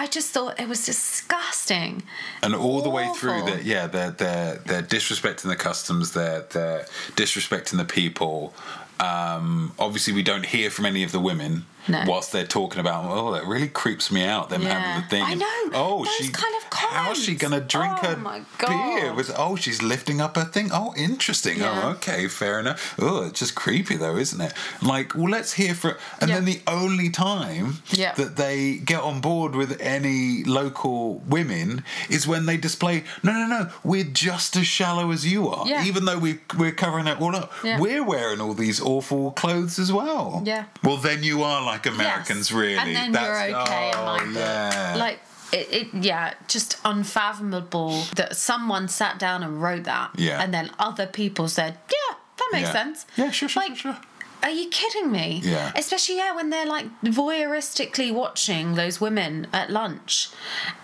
[0.00, 2.02] I just thought it was disgusting.
[2.42, 6.86] and all the way through that yeah they're they're they're disrespecting the customs they're they're
[7.22, 8.54] disrespecting the people.
[8.98, 11.52] Um obviously we don't hear from any of the women
[11.88, 12.04] No.
[12.06, 14.78] whilst they're talking about oh that really creeps me out them Yeah.
[14.78, 18.06] having the thing I know, oh those she kind of how's she gonna drink Oh
[18.06, 21.80] her beer with oh she's lifting up her thing oh interesting oh, Yeah.
[21.84, 24.52] oh okay fair enough oh it's just creepy though isn't it
[24.82, 26.36] like well let's hear from and Yeah.
[26.36, 28.12] then the only time Yeah.
[28.14, 33.46] that they get on board with any local women is when they display no no
[33.46, 35.84] no we're just as shallow as you are Yeah.
[35.84, 37.78] even though we, we're covering it all up Yeah.
[37.80, 40.64] we're wearing all these awful clothes as well Yeah.
[40.84, 42.52] well then you are like americans Yes.
[42.52, 44.94] really And then That's- you're okay oh, and like, the- yeah.
[44.98, 45.18] like
[45.52, 50.10] it, it yeah, just unfathomable that someone sat down and wrote that.
[50.16, 50.40] Yeah.
[50.40, 52.72] And then other people said, yeah, that makes Yeah.
[52.72, 53.06] sense.
[53.16, 54.00] Yeah, sure, sure, like, sure, sure.
[54.44, 55.40] Are you kidding me?
[55.44, 55.72] Yeah.
[55.74, 60.30] Especially yeah, when they're like voyeuristically watching those women at lunch,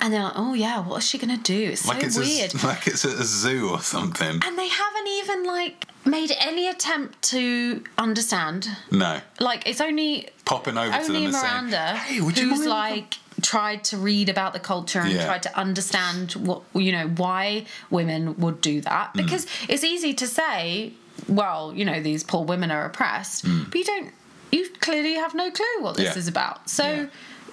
[0.01, 2.55] and they're like, "Oh yeah, what is she gonna do?" It's Like so it's weird.
[2.55, 4.41] A, like it's at a zoo or something.
[4.45, 8.68] and they haven't even like made any attempt to understand.
[8.91, 12.49] No, Like it's only popping over to them only and Miranda saying, "Hey, would you
[12.49, 15.26] who's mind?" like tried to read about the culture and Yeah.
[15.26, 19.16] tried to understand what you know why women would do that Mm.
[19.24, 20.92] because it's easy to say
[21.28, 24.11] well you know these poor women are oppressed but you don't
[24.53, 26.14] you clearly have no clue what this Mm.
[26.14, 26.18] Yeah.
[26.18, 27.07] is about so Yeah.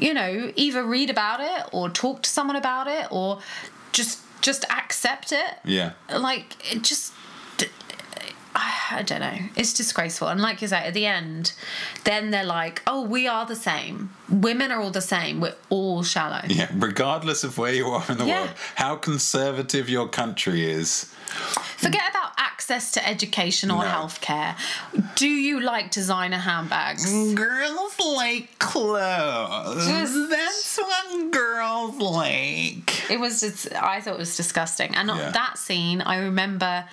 [0.07, 3.39] you know either read about it or talk to someone about it or
[3.91, 5.91] just just accept it yeah,
[6.29, 7.11] like it just
[8.55, 9.37] I don't know.
[9.55, 10.27] It's disgraceful.
[10.27, 11.53] And like you say, at the end,
[12.03, 14.11] then they're like, oh, we are the same.
[14.29, 15.39] Women are all the same.
[15.41, 16.41] We're all shallow.
[16.47, 16.69] yeah.
[16.75, 18.41] Regardless of where you are in the Yeah.
[18.41, 21.09] world, how conservative your country is,
[21.77, 23.89] Forget about access to education or No.
[23.89, 24.55] healthcare.
[25.15, 27.03] Do you like designer handbags?
[27.33, 29.87] Girls like clothes.
[29.87, 33.09] Just- That's what girls like.
[33.09, 34.95] It was just, I thought it was disgusting.
[34.95, 35.31] And Yeah.
[35.31, 36.85] that scene, I remember,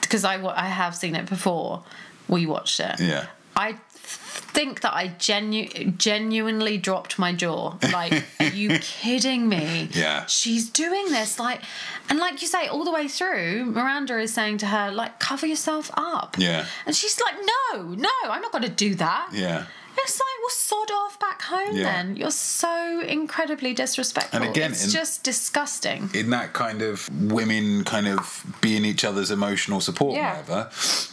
[0.00, 1.84] because I, I have seen it before,
[2.28, 3.00] we watched it.
[3.00, 3.26] Yeah.
[3.56, 7.76] I think that I genu- genuinely dropped my jaw.
[7.92, 9.88] Like, are you kidding me?
[9.92, 10.26] Yeah.
[10.26, 11.38] She's doing this.
[11.38, 11.60] Like,
[12.08, 15.46] and like you say, all the way through, Miranda is saying to her, like, cover
[15.46, 16.36] yourself up.
[16.38, 16.66] Yeah.
[16.86, 19.30] And she's like, no, no, I'm not going to do that.
[19.32, 19.66] Yeah.
[20.00, 21.84] It's like, well, sod off back home Yeah.
[21.84, 22.16] then.
[22.16, 24.40] You're so incredibly disrespectful.
[24.40, 26.10] And again, it's in- just disgusting.
[26.14, 30.30] in that kind of women kind of being each other's emotional support Yeah.
[30.30, 30.70] whatever,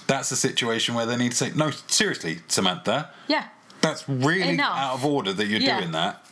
[0.07, 3.45] that's a situation where they need to say, no, seriously, Samantha, Yeah.
[3.81, 4.77] that's really Enough.
[4.77, 5.79] out of order that you're Yeah.
[5.79, 6.24] doing that.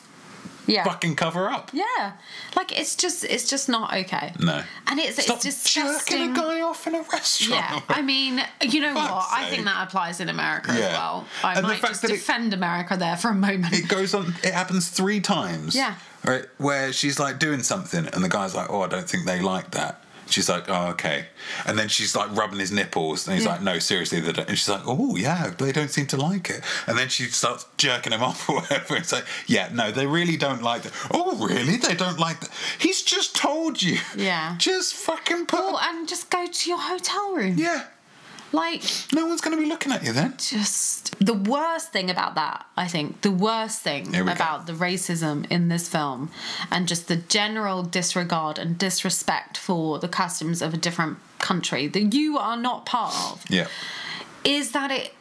[0.67, 0.83] Yeah.
[0.85, 1.71] Fucking cover up.
[1.73, 2.13] Yeah.
[2.55, 4.33] Like, it's just, it's just not okay.
[4.39, 4.63] No.
[4.87, 7.61] And it's, Stop it's just jerking a guy off in a restaurant.
[7.61, 9.09] Yeah, I mean, you know what?
[9.09, 10.85] Fuck's I think that applies in America Yeah.
[10.87, 11.27] as well.
[11.43, 13.73] I And might just that it- defend America there for a moment.
[13.73, 15.95] it goes on it happens three times Yeah.
[16.23, 19.41] right where she's like doing something and the guy's like oh i don't think they
[19.41, 21.25] like that she's like oh okay
[21.65, 23.51] and then she's like rubbing his nipples and he's Yeah.
[23.53, 26.49] like no seriously they don't and she's like oh yeah they don't seem to like
[26.49, 30.07] it and then she starts jerking him off or whatever it's like yeah no they
[30.07, 32.49] really don't like that oh really they don't like that
[32.79, 34.55] he's just told you Yeah.
[34.57, 37.55] just fucking put Oh, and just go to your hotel room.
[37.57, 37.85] yeah
[38.53, 42.35] Like, no one's going to be looking at you then just the worst thing about
[42.35, 44.27] that, I think, the worst thing we go.
[44.31, 46.29] about the racism in this film
[46.71, 52.13] and just the general disregard and disrespect for the customs of a different country that
[52.13, 53.67] you are not part of yeah
[54.45, 55.11] is that it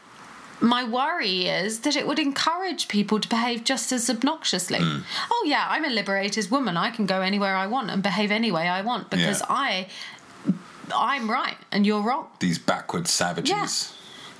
[0.61, 4.79] my worry is that it would encourage people to behave just as obnoxiously.
[4.79, 5.01] Hmm.
[5.29, 6.77] Oh yeah, I'm a liberated woman.
[6.77, 9.47] I can go anywhere I want and behave any way I want because Yeah.
[9.49, 9.89] I
[10.95, 12.27] I'm right and you're wrong.
[12.41, 13.69] these backward savages Yeah.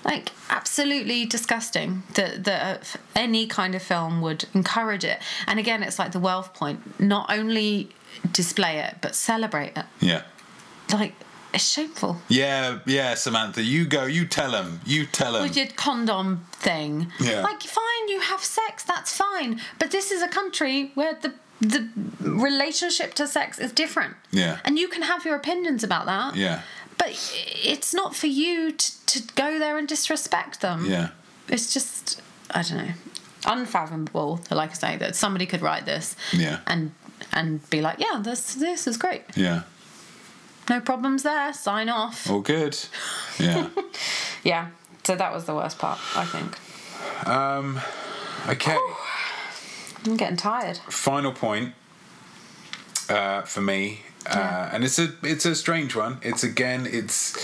[0.05, 5.19] Like absolutely disgusting that that uh, any kind of film would encourage it.
[5.47, 6.99] And again, it's like the wealth point.
[7.01, 7.91] Not only
[8.33, 9.87] display it, but celebrate it.
[10.01, 10.23] yeah
[10.93, 11.15] Like
[11.55, 12.17] it's shameful.
[12.29, 15.43] Yeah, yeah, Samantha, you go, you tell him, you tell him.
[15.43, 17.13] with your condom thing.
[17.21, 17.43] Yeah.
[17.43, 19.61] Like, fine, you have sex, that's fine.
[19.79, 21.89] But this is a country where the the
[22.21, 24.15] relationship to sex is different.
[24.31, 24.59] Yeah.
[24.65, 26.35] And you can have your opinions about that.
[26.37, 26.63] Yeah,
[26.99, 27.09] But
[27.65, 30.85] it's not for you to, to go there and disrespect them.
[30.87, 31.09] yeah,
[31.49, 32.93] It's just, I don't know,
[33.47, 36.59] unfathomable, like I say, that somebody could write this Yeah.
[36.67, 36.91] and
[37.33, 39.23] and be like, yeah, this this is great.
[39.37, 39.63] yeah.
[40.69, 42.29] No problems there, sign off.
[42.31, 42.77] All good.
[43.39, 43.69] Yeah.
[44.45, 44.67] Yeah.
[45.05, 46.59] So that was the worst part, I think.
[47.27, 47.81] um,
[48.49, 48.77] okay.
[50.05, 50.79] I'm getting tired.
[50.89, 51.75] Final point
[53.09, 54.71] uh, for me, uh, Yeah.
[54.75, 56.19] and it's a it's a strange one.
[56.23, 57.37] It's again, it's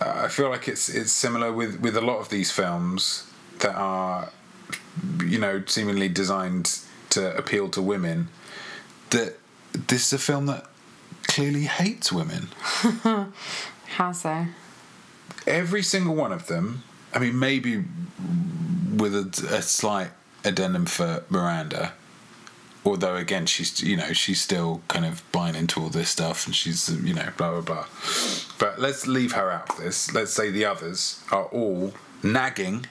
[0.00, 3.24] uh, I feel like it's it's similar with with a lot of these films
[3.60, 4.30] that are,
[5.24, 6.78] you know, seemingly designed
[7.10, 8.28] to appeal to women.
[9.10, 9.38] That
[9.88, 10.66] this is a film that
[11.24, 12.48] clearly hates women.
[13.96, 14.46] How so?
[15.46, 16.82] every single one of them.
[17.12, 17.84] I mean, maybe
[18.96, 20.10] with a, a slight
[20.44, 21.92] addendum for Miranda.
[22.84, 26.54] Although again, she's you know she's still kind of buying into all this stuff, and
[26.56, 27.86] she's you know blah blah blah.
[28.58, 30.12] But let's leave her out of this.
[30.14, 32.86] Let's say the others are all nagging,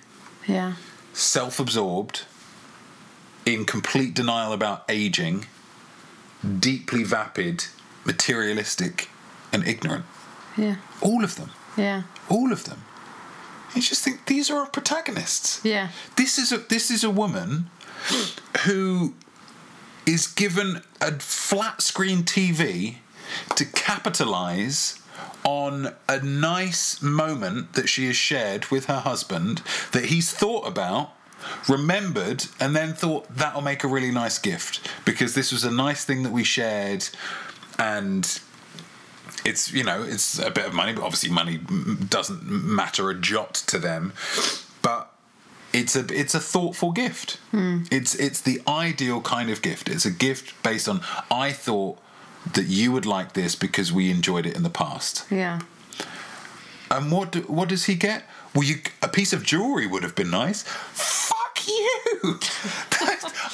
[0.48, 0.74] Yeah.
[1.14, 2.24] self-absorbed,
[3.46, 5.46] in complete denial about aging,
[6.60, 7.66] deeply vapid,
[8.06, 9.10] materialistic,
[9.52, 10.06] and ignorant.
[10.58, 10.76] Yeah.
[11.02, 12.04] All of them Yeah.
[12.30, 12.84] all of them.
[13.76, 15.62] You just think these are our protagonists.
[15.64, 15.90] Yeah.
[16.16, 17.70] This is a this is a woman
[18.66, 19.14] who
[20.10, 22.96] is given a flat screen TV
[23.56, 25.00] to capitalize
[25.44, 31.12] on a nice moment that she has shared with her husband that he's thought about
[31.68, 36.04] remembered and then thought that'll make a really nice gift because this was a nice
[36.04, 37.08] thing that we shared
[37.78, 38.42] and
[39.46, 41.60] it's you know it's a bit of money but obviously money
[42.10, 44.12] doesn't matter a jot to them
[45.80, 47.78] it's a it's a thoughtful gift hmm.
[47.92, 51.02] it's it's the ideal kind of gift it's a gift based on
[51.32, 51.98] i thought
[52.54, 55.60] that you would like this because we enjoyed it in the past Yeah.
[56.92, 58.24] and what do, what does he get?
[58.56, 60.64] Well, you a piece of jewelry would have been nice.
[61.70, 62.40] You!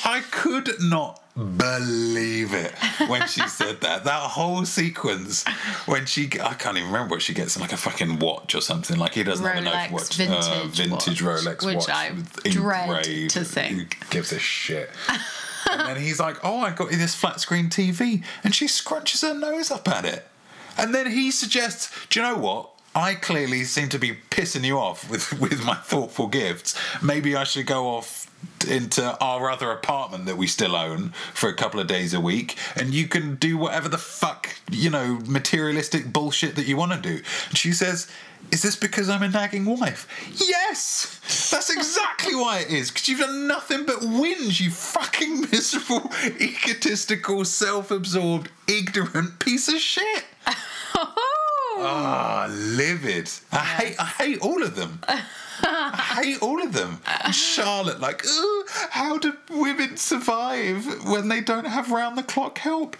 [0.05, 2.73] I could not believe it
[3.09, 4.05] when she said that.
[4.05, 5.43] That whole sequence
[5.85, 8.97] when she I can't even remember what she gets like a fucking watch or something.
[8.97, 12.11] Like he doesn't have a Rolex watch, vintage uh, vintage watch, Rolex which watch, I
[12.43, 13.97] dread engraved- to think.
[14.03, 14.89] Who gives a shit?
[15.71, 19.21] and then he's like, "Oh, I got you this flat screen TV," and she scrunches
[19.27, 20.25] her nose up at it.
[20.77, 22.69] And then he suggests, "Do you know what?
[22.95, 26.75] I clearly seem to be pissing you off with with my thoughtful gifts.
[27.03, 28.31] Maybe I should go off."
[28.69, 32.57] Into our other apartment that we still own for a couple of days a week,
[32.75, 36.99] and you can do whatever the fuck, you know, materialistic bullshit that you want to
[36.99, 37.23] do.
[37.49, 38.07] And she says,
[38.51, 40.07] Is this because I'm a nagging wife?
[40.35, 41.19] Yes!
[41.51, 47.45] That's exactly why it is, because you've done nothing but whinge, you fucking miserable, egotistical,
[47.45, 50.25] self absorbed, ignorant piece of shit.
[51.77, 53.29] Ah, livid.
[53.51, 55.01] I hate I hate all of them.
[55.61, 56.99] I hate all of them.
[57.31, 62.95] Charlotte, like, "Ooh, how do women survive when they don't have round the clock help?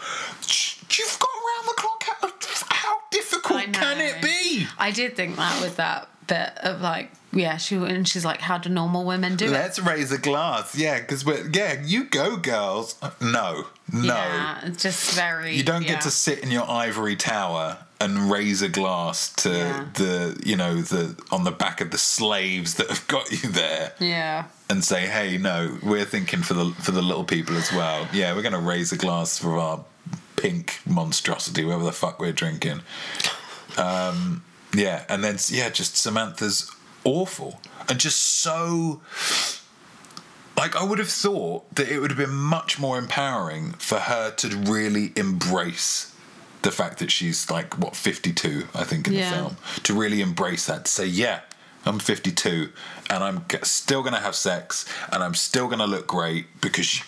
[0.90, 2.44] You've got round the clock help.
[2.70, 4.68] How difficult can it be?
[4.78, 8.58] I did think that with that bit of like, yeah, she and she's like, how
[8.58, 9.52] do normal women do it?
[9.52, 10.78] Let's raise a glass.
[10.78, 13.00] Yeah, because we're, yeah, you go, girls.
[13.22, 14.16] No, no.
[14.16, 15.56] Yeah, it's just very.
[15.56, 15.94] You don't yeah.
[15.94, 19.86] get to sit in your ivory tower and raise a glass to Yeah.
[19.94, 23.94] the, you know, the on the back of the slaves that have got you there.
[24.00, 24.46] Yeah.
[24.68, 28.08] and say, "Hey, no, we're thinking for the for the little people as well.
[28.12, 29.86] Yeah, we're going to raise a glass for our
[30.38, 32.82] pink monstrosity, whatever the fuck we're drinking."
[33.78, 34.44] Um,
[34.74, 36.72] yeah, and then yeah, just Samantha's
[37.04, 39.02] awful and just so.
[40.58, 44.32] Like I would have thought that it would have been much more empowering for her
[44.32, 46.12] to really embrace
[46.66, 49.30] the fact that she's like what 52 I think in Yeah.
[49.30, 51.40] the film to really embrace that to say yeah
[51.86, 52.70] I'm 52
[53.12, 56.88] and I'm still going to have sex and I'm still going to look great because
[56.98, 57.04] you,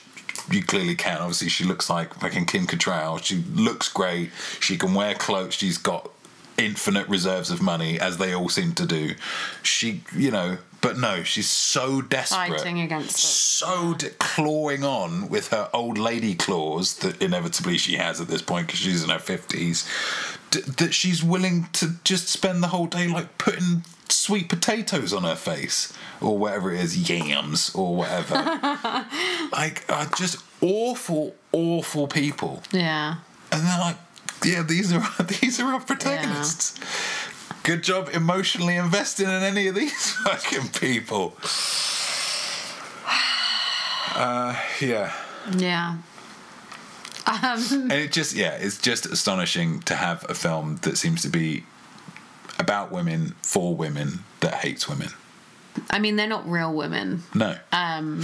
[0.51, 1.17] you clearly can.
[1.17, 3.23] Obviously, she looks like fucking Kim Cattrall.
[3.23, 3.37] She
[3.67, 4.29] looks great.
[4.59, 5.55] She can wear clothes.
[5.55, 6.11] She's got
[6.57, 9.15] infinite reserves of money, as they all seem to do.
[9.63, 12.59] She, you know, but no, she's so desperate.
[12.59, 13.21] Fighting against it.
[13.21, 18.41] So de- clawing on with her old lady claws that inevitably she has at this
[18.41, 19.87] point because she's in her 50s,
[20.51, 25.23] d- that she's willing to just spend the whole day like putting sweet potatoes on
[25.23, 28.35] her face or whatever it is, yams or whatever.
[29.51, 29.85] like,
[30.15, 32.61] just awful, awful people.
[32.71, 33.15] Yeah.
[33.51, 33.97] And they're like,
[34.43, 35.03] yeah, these are
[35.41, 36.79] these are our protagonists.
[37.63, 41.35] Good job emotionally investing in any of these fucking people.
[44.15, 45.13] Uh, yeah.
[45.55, 45.97] Yeah.
[47.27, 51.29] Um, And it just yeah, it's just astonishing to have a film that seems to
[51.29, 51.65] be
[52.57, 55.09] about women for women that hates women.
[55.91, 57.21] I mean, they're not real women.
[57.35, 57.55] No.
[57.71, 58.23] Um,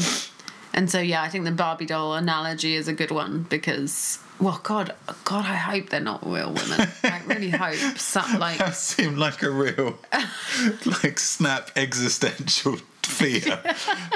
[0.73, 4.59] and so, yeah, I think the Barbie doll analogy is a good one because, well,
[4.63, 6.87] God, God, I hope they're not real women.
[7.03, 9.99] I really hope some, like, that seemed like a real
[11.03, 12.77] like snap existential
[13.09, 13.61] fear.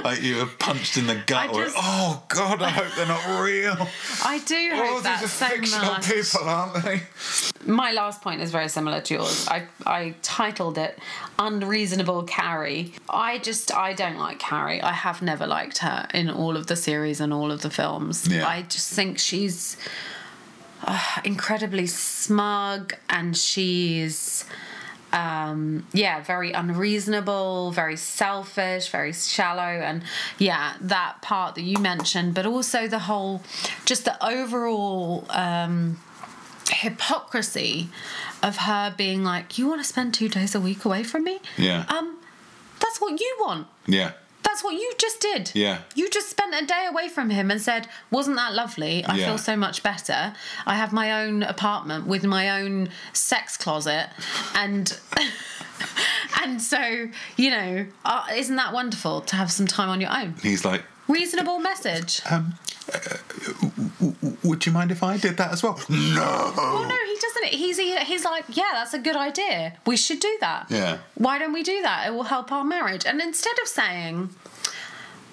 [0.03, 3.41] like you were punched in the gut I or oh god, I hope they're not
[3.43, 3.88] real.
[4.25, 6.07] I do hope Oh, that so fictional much.
[6.11, 7.01] people, aren't they?
[7.65, 9.47] My last point is very similar to yours.
[9.49, 10.97] I I titled it
[11.38, 14.81] "Unreasonable Carrie." I just I don't like Carrie.
[14.81, 18.27] I have never liked her in all of the series and all of the films.
[18.27, 18.47] Yeah.
[18.47, 19.77] I just think she's
[20.83, 24.45] uh, incredibly smug and she's
[25.13, 30.03] um yeah very unreasonable very selfish very shallow and
[30.37, 33.41] yeah that part that you mentioned but also the whole
[33.85, 35.97] just the overall um
[36.69, 37.89] hypocrisy
[38.43, 41.39] of her being like you want to spend two days a week away from me
[41.57, 41.85] Yeah.
[41.89, 42.17] um
[42.79, 44.11] that's what you want Yeah.
[44.57, 45.51] That's what you just did.
[45.53, 45.79] Yeah.
[45.93, 49.05] You just spent a day away from him and said, Wasn't that lovely?
[49.05, 49.25] I Yeah.
[49.27, 50.33] feel so much better.
[50.65, 54.09] I have my own apartment with my own sex closet.
[54.55, 54.97] And.
[56.43, 60.33] and so, you know, uh, isn't that wonderful to have some time on your own?
[60.41, 62.21] He's like, Reasonable message.
[62.29, 62.55] um,
[62.93, 63.17] Uh,
[64.43, 65.79] would you mind if I did that as well?
[65.89, 66.53] No.
[66.55, 67.45] Well, no, he doesn't.
[67.45, 69.77] He's he's like, yeah, that's a good idea.
[69.85, 70.67] We should do that.
[70.69, 70.99] Yeah.
[71.15, 72.07] Why don't we do that?
[72.07, 73.05] It will help our marriage.
[73.05, 74.29] And instead of saying,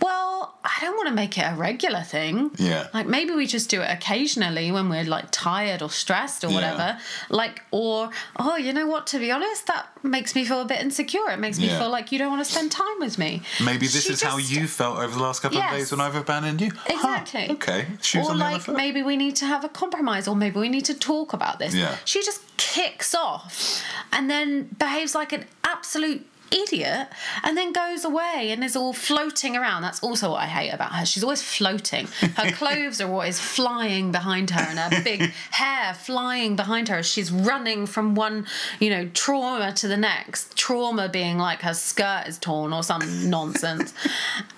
[0.04, 2.50] well, I don't want to make it a regular thing.
[2.58, 2.88] Yeah.
[2.92, 6.54] Like maybe we just do it occasionally when we're like tired or stressed or Yeah.
[6.56, 6.88] whatever.
[7.30, 9.06] Like, or, oh, you know what?
[9.08, 11.28] To be honest, that makes me feel a bit insecure.
[11.30, 11.78] It makes me Yeah.
[11.80, 13.42] feel like you don't want to spend time with me.
[13.64, 15.72] Maybe this She is how you felt over the last couple Yes.
[15.72, 16.70] of days when I've abandoned you.
[16.76, 17.50] Huh, Exactly.
[17.56, 17.86] okay.
[18.02, 20.58] Shoes or on the other like maybe we need to have a compromise, or maybe
[20.60, 21.72] we need to talk about this.
[21.74, 21.96] Yeah.
[22.04, 23.82] She just kicks off
[24.12, 27.08] and then behaves like an absolute idiot
[27.42, 29.82] and then goes away and is all floating around.
[29.82, 31.04] That's also what I hate about her.
[31.06, 32.06] She's always floating.
[32.36, 35.20] Her clothes are always flying behind her and her big
[35.50, 38.46] hair flying behind her as she's running from one,
[38.80, 40.56] you know, trauma to the next.
[40.56, 43.94] Trauma being like her skirt is torn or some nonsense.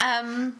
[0.00, 0.58] Um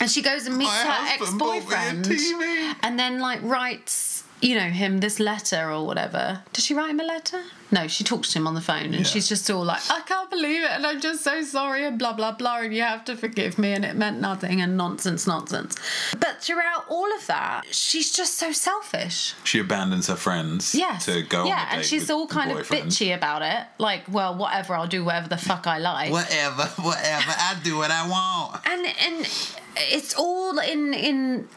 [0.00, 3.40] and she goes and meets My her husband bought me a ex-boyfriend and then like
[3.42, 7.42] writes you know him this letter or whatever does she write him a letter
[7.72, 9.02] no she talks to him on the phone and Yeah.
[9.04, 12.12] she's just all like i can't believe it and i'm just so sorry and blah
[12.12, 15.76] blah blah and you have to forgive me and it meant nothing and nonsense nonsense
[16.18, 21.22] but throughout all of that she's just so selfish She abandons her friends yes to
[21.22, 25.04] go yeah and she's all kind of bitchy about it like well whatever i'll do
[25.04, 27.30] whatever the fuck i like Whatever, whatever.
[27.30, 28.60] I do what I want.
[28.66, 29.28] and and
[29.76, 31.48] it's all in in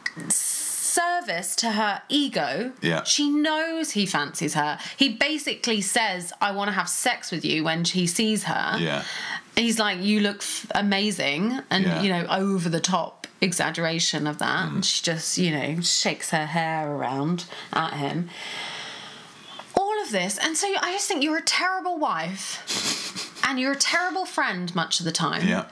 [0.94, 3.02] service to her ego Yeah.
[3.04, 7.64] she knows he fancies her he basically says i want to have sex with you
[7.64, 9.02] when he sees her Yeah.
[9.56, 12.02] he's like you look f- amazing and Yeah.
[12.02, 14.84] you know over the top exaggeration of that Mm.
[14.84, 18.30] she just you know shakes her hair around at him
[19.74, 22.46] all of this and so i just think you're a terrible wife
[23.46, 25.64] and you're a terrible friend much of the time Yeah.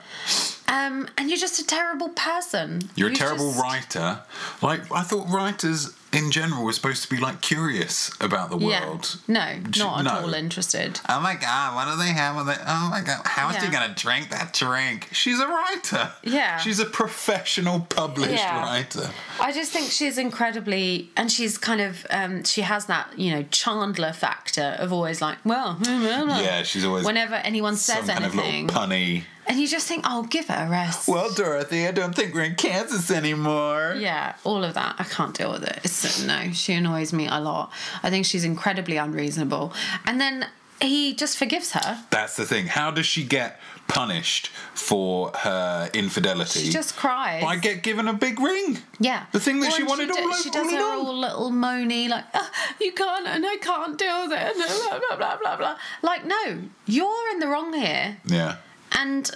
[0.67, 2.89] Um, and you're just a terrible person.
[2.95, 4.19] You're a terrible just- writer.
[4.61, 8.85] Like I thought writers in general were supposed to be like curious about the Yeah.
[8.85, 9.17] world.
[9.27, 10.11] No, Sh- not at no.
[10.27, 10.99] all interested.
[11.09, 12.59] Oh my god, what do they have with it?
[12.67, 13.71] Oh my god, how is she Yeah.
[13.71, 15.09] gonna drink that drink?
[15.11, 16.11] She's a writer.
[16.21, 16.59] Yeah.
[16.59, 18.61] She's a professional published Yeah.
[18.61, 19.09] writer.
[19.39, 23.43] I just think she's incredibly, and she's kind of, um, she has that, you know,
[23.49, 28.33] Chandler factor of always like, well, Yeah, she's always whenever anyone says some kind of
[28.37, 29.23] anything, little punny.
[29.47, 31.07] And you just think, oh, give her a rest.
[31.07, 33.95] Well, Dorothy, I don't think we're in Kansas anymore.
[33.97, 34.95] Yeah, all of that.
[34.99, 35.79] I can't deal with it.
[35.83, 37.71] It's no, she annoys me a lot.
[38.01, 39.73] I think she's incredibly unreasonable.
[40.05, 40.47] And then
[40.81, 42.03] he just forgives her.
[42.09, 42.67] That's the thing.
[42.67, 46.59] How does she get punished for her infidelity?
[46.61, 47.43] She just cries.
[47.43, 48.79] I get given a big ring.
[48.99, 49.25] Yeah.
[49.31, 51.05] The thing that Well, she wanted do- all, She all does her along.
[51.05, 52.49] all little moany, like, "Ah,
[52.81, 55.77] you can't, and I can't deal with it, and blah, blah, blah, blah, blah.
[56.01, 58.17] Like, no, you're in the wrong here.
[58.25, 58.55] Yeah.
[58.93, 59.29] And.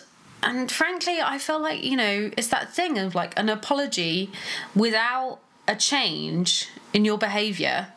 [0.44, 4.32] And frankly, I feel like, you know, it's that thing of like an apology
[4.76, 7.88] without a change in your behavior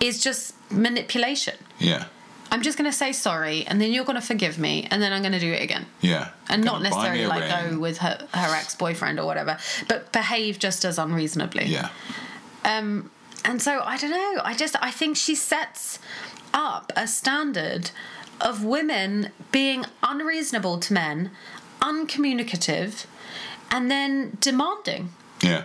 [0.00, 1.54] is just manipulation.
[1.78, 2.06] Yeah.
[2.50, 5.12] I'm just going to say sorry, and then you're going to forgive me, and then
[5.12, 6.30] I'm going to do it again Yeah.
[6.48, 7.74] and not Gonna buy me necessarily like ring.
[7.74, 9.56] go with her, her ex-boyfriend or whatever
[9.88, 11.88] but behave just as unreasonably Yeah.
[12.64, 13.10] um
[13.44, 15.98] and so i don't know i just i think she sets
[16.52, 17.90] up a standard
[18.40, 21.30] of women being unreasonable to men
[21.82, 23.06] uncommunicative
[23.70, 25.10] and then demanding.
[25.42, 25.64] Yeah.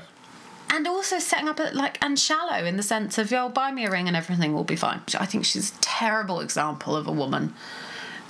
[0.69, 3.85] and also setting up a like and shallow in the sense of yo buy me
[3.85, 5.01] a ring and everything will be fine.
[5.19, 7.53] I think she's a terrible example of a woman.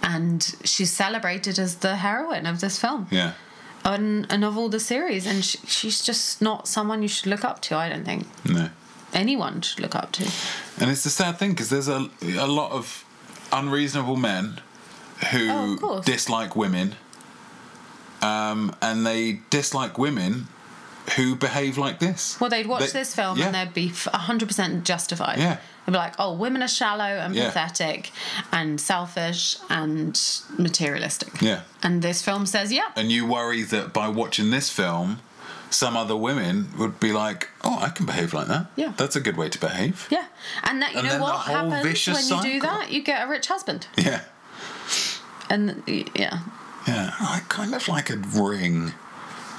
[0.03, 3.07] And she's celebrated as the heroine of this film.
[3.11, 3.33] Yeah.
[3.85, 5.27] and, and of all the series.
[5.27, 8.25] And sh she's just not someone you should look up to i don't think.
[8.45, 8.69] No.
[9.13, 10.23] anyone should look up to.
[10.79, 13.05] And it's the sad thing because there's a, a lot of
[13.52, 14.60] unreasonable men
[15.32, 16.95] who Oh, dislike women,
[18.22, 20.47] um, and they dislike women
[21.16, 22.39] who behave like this.
[22.39, 23.47] well they'd watch They- this film yeah.
[23.47, 25.58] and they'd be f- 100% justified Yeah.
[25.86, 27.47] they'd be like oh women are shallow and Yeah.
[27.47, 28.12] pathetic
[28.52, 30.20] and selfish and
[30.58, 31.62] materialistic Yeah.
[31.82, 35.20] and this film says yeah And you worry that by watching this film,
[35.72, 38.67] some other women would be like, "Oh, I can behave like that.
[38.76, 38.93] Yeah.
[38.97, 40.26] that's a good way to behave." Yeah,
[40.63, 42.91] and that you And know what happens when you do that?
[42.91, 44.22] You get a rich husband, Yeah,
[45.49, 46.39] and yeah,
[46.88, 47.11] yeah.
[47.19, 48.93] I kind of like a ring.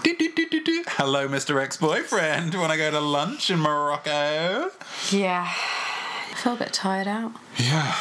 [0.02, 0.84] Do, do, do.
[0.88, 1.62] Hello, Mr.
[1.62, 2.50] Ex-boyfriend.
[2.50, 4.70] Do you want to go to lunch in Morocco?
[5.10, 5.48] yeah.
[5.48, 7.32] I feel a bit tired out.
[7.56, 7.94] Yeah.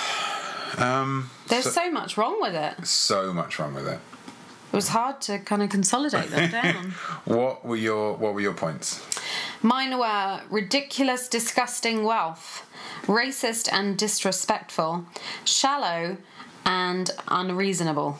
[0.77, 1.29] Um.
[1.47, 2.85] There's so, so much wrong with it.
[2.87, 3.99] so much wrong with it.
[4.71, 6.93] It was hard to kind of consolidate them down.
[7.25, 9.05] What were your What were your points?
[9.61, 12.65] Mine were ridiculous, disgusting wealth,
[13.03, 15.05] racist and disrespectful,
[15.43, 16.17] shallow
[16.65, 18.17] and unreasonable.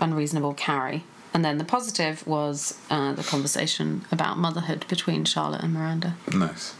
[0.00, 1.04] Unreasonable Carrie.
[1.32, 6.16] And then the positive was uh, the conversation about motherhood between Charlotte and Miranda.
[6.32, 6.74] Nice.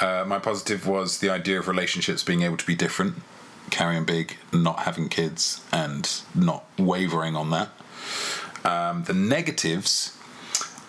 [0.00, 3.16] Uh, my positive was the idea of relationships being able to be different,
[3.70, 7.70] carrying big, not having kids, and not wavering on that.
[8.64, 10.16] Um, the negatives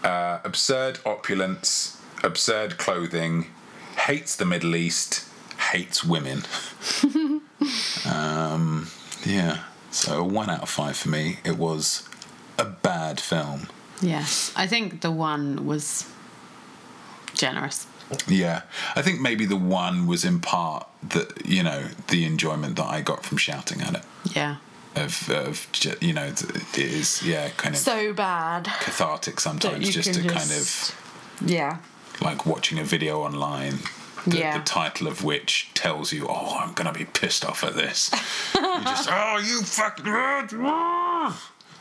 [0.05, 3.47] uh, absurd opulence, absurd clothing,
[4.05, 5.27] hates the Middle East,
[5.71, 6.43] hates women.
[8.05, 8.89] um,
[9.25, 11.39] yeah, so one out of five for me.
[11.43, 12.07] It was
[12.59, 13.67] a bad film.
[14.01, 14.51] Yes.
[14.55, 16.07] I think the one was
[17.33, 17.87] generous.
[18.27, 18.61] Yeah,
[18.95, 23.01] I think maybe the one was in part that you know the enjoyment that I
[23.01, 24.03] got from shouting at it.
[24.35, 24.57] Yeah.
[24.95, 25.67] Of, of
[26.01, 28.65] you know, it is yeah, kind of So bad.
[28.79, 30.95] cathartic sometimes, just to kind of
[31.45, 31.77] Yeah.
[32.21, 33.79] like watching a video online.
[34.25, 34.57] The, Yeah.
[34.57, 38.09] the title of which tells you, "Oh, I'm gonna be pissed off at this."
[38.55, 40.05] you just, "Oh, you fucking."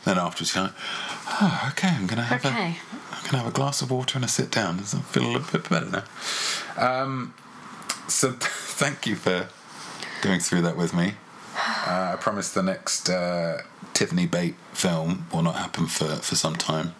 [0.03, 0.73] Then afterwards, you're like,
[1.41, 2.77] "Oh, okay, I'm gonna have a, Okay.
[3.11, 4.77] I'm gonna have a glass of water and a sit down.
[4.77, 6.03] Does it feel a little bit better now?"
[6.77, 7.33] Um,
[8.07, 9.47] so thank you for
[10.21, 11.15] going through that with me.
[11.87, 13.61] Uh, I promise the next uh,
[13.93, 16.95] Tiffany Bate film will not happen for, for some time.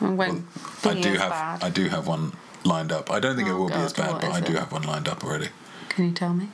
[0.00, 0.46] When
[0.84, 1.62] I do have bad.
[1.64, 2.32] I do have one
[2.64, 3.10] lined up.
[3.10, 4.58] I don't think it Oh, will be as bad, but I do it?
[4.58, 5.48] have one lined up already.
[5.88, 6.48] Can you tell me?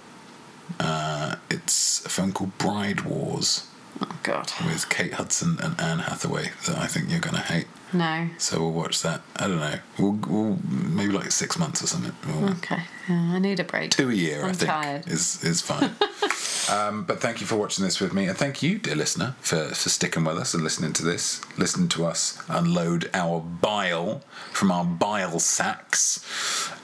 [0.78, 3.66] Uh, it's a film called Bride Wars
[4.00, 4.52] Oh God.
[4.64, 7.66] with Kate Hudson and Anne Hathaway that I think you're gonna hate.
[7.92, 8.28] No.
[8.38, 9.20] So we'll watch that.
[9.36, 9.78] I don't know.
[9.98, 12.14] We'll, we'll maybe like six months or something.
[12.26, 12.80] We'll- Okay.
[13.08, 13.90] Yeah, I need a break.
[13.90, 15.08] Two a year, I I'm think, tired.
[15.08, 15.90] is is fine.
[16.70, 19.68] um, but thank you for watching this with me, and thank you, dear listener, for,
[19.70, 24.22] for sticking with us and listening to this, listening to us unload our bile
[24.52, 26.24] from our bile sacks.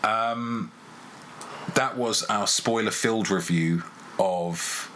[0.02, 0.72] Um,
[1.74, 3.84] that was our spoiler-filled review
[4.18, 4.90] of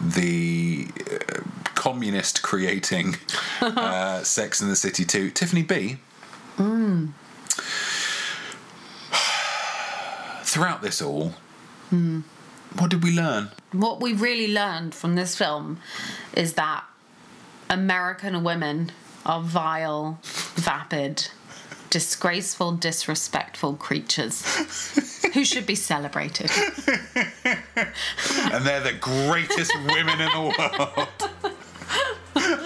[0.00, 1.40] the uh,
[1.82, 3.16] communist creating
[3.60, 5.30] uh, Sex in the City 2.
[5.30, 5.96] Tiffany B.
[10.44, 11.32] Throughout this all,
[12.78, 13.50] what did we learn?
[13.72, 15.80] What we really learned from this film
[16.34, 16.84] is that
[17.68, 18.92] American women
[19.26, 20.20] are vile,
[20.54, 21.30] vapid,
[21.90, 24.44] disgraceful, disrespectful creatures
[25.34, 26.50] who should be celebrated.
[28.52, 31.08] And they're the greatest women in the world.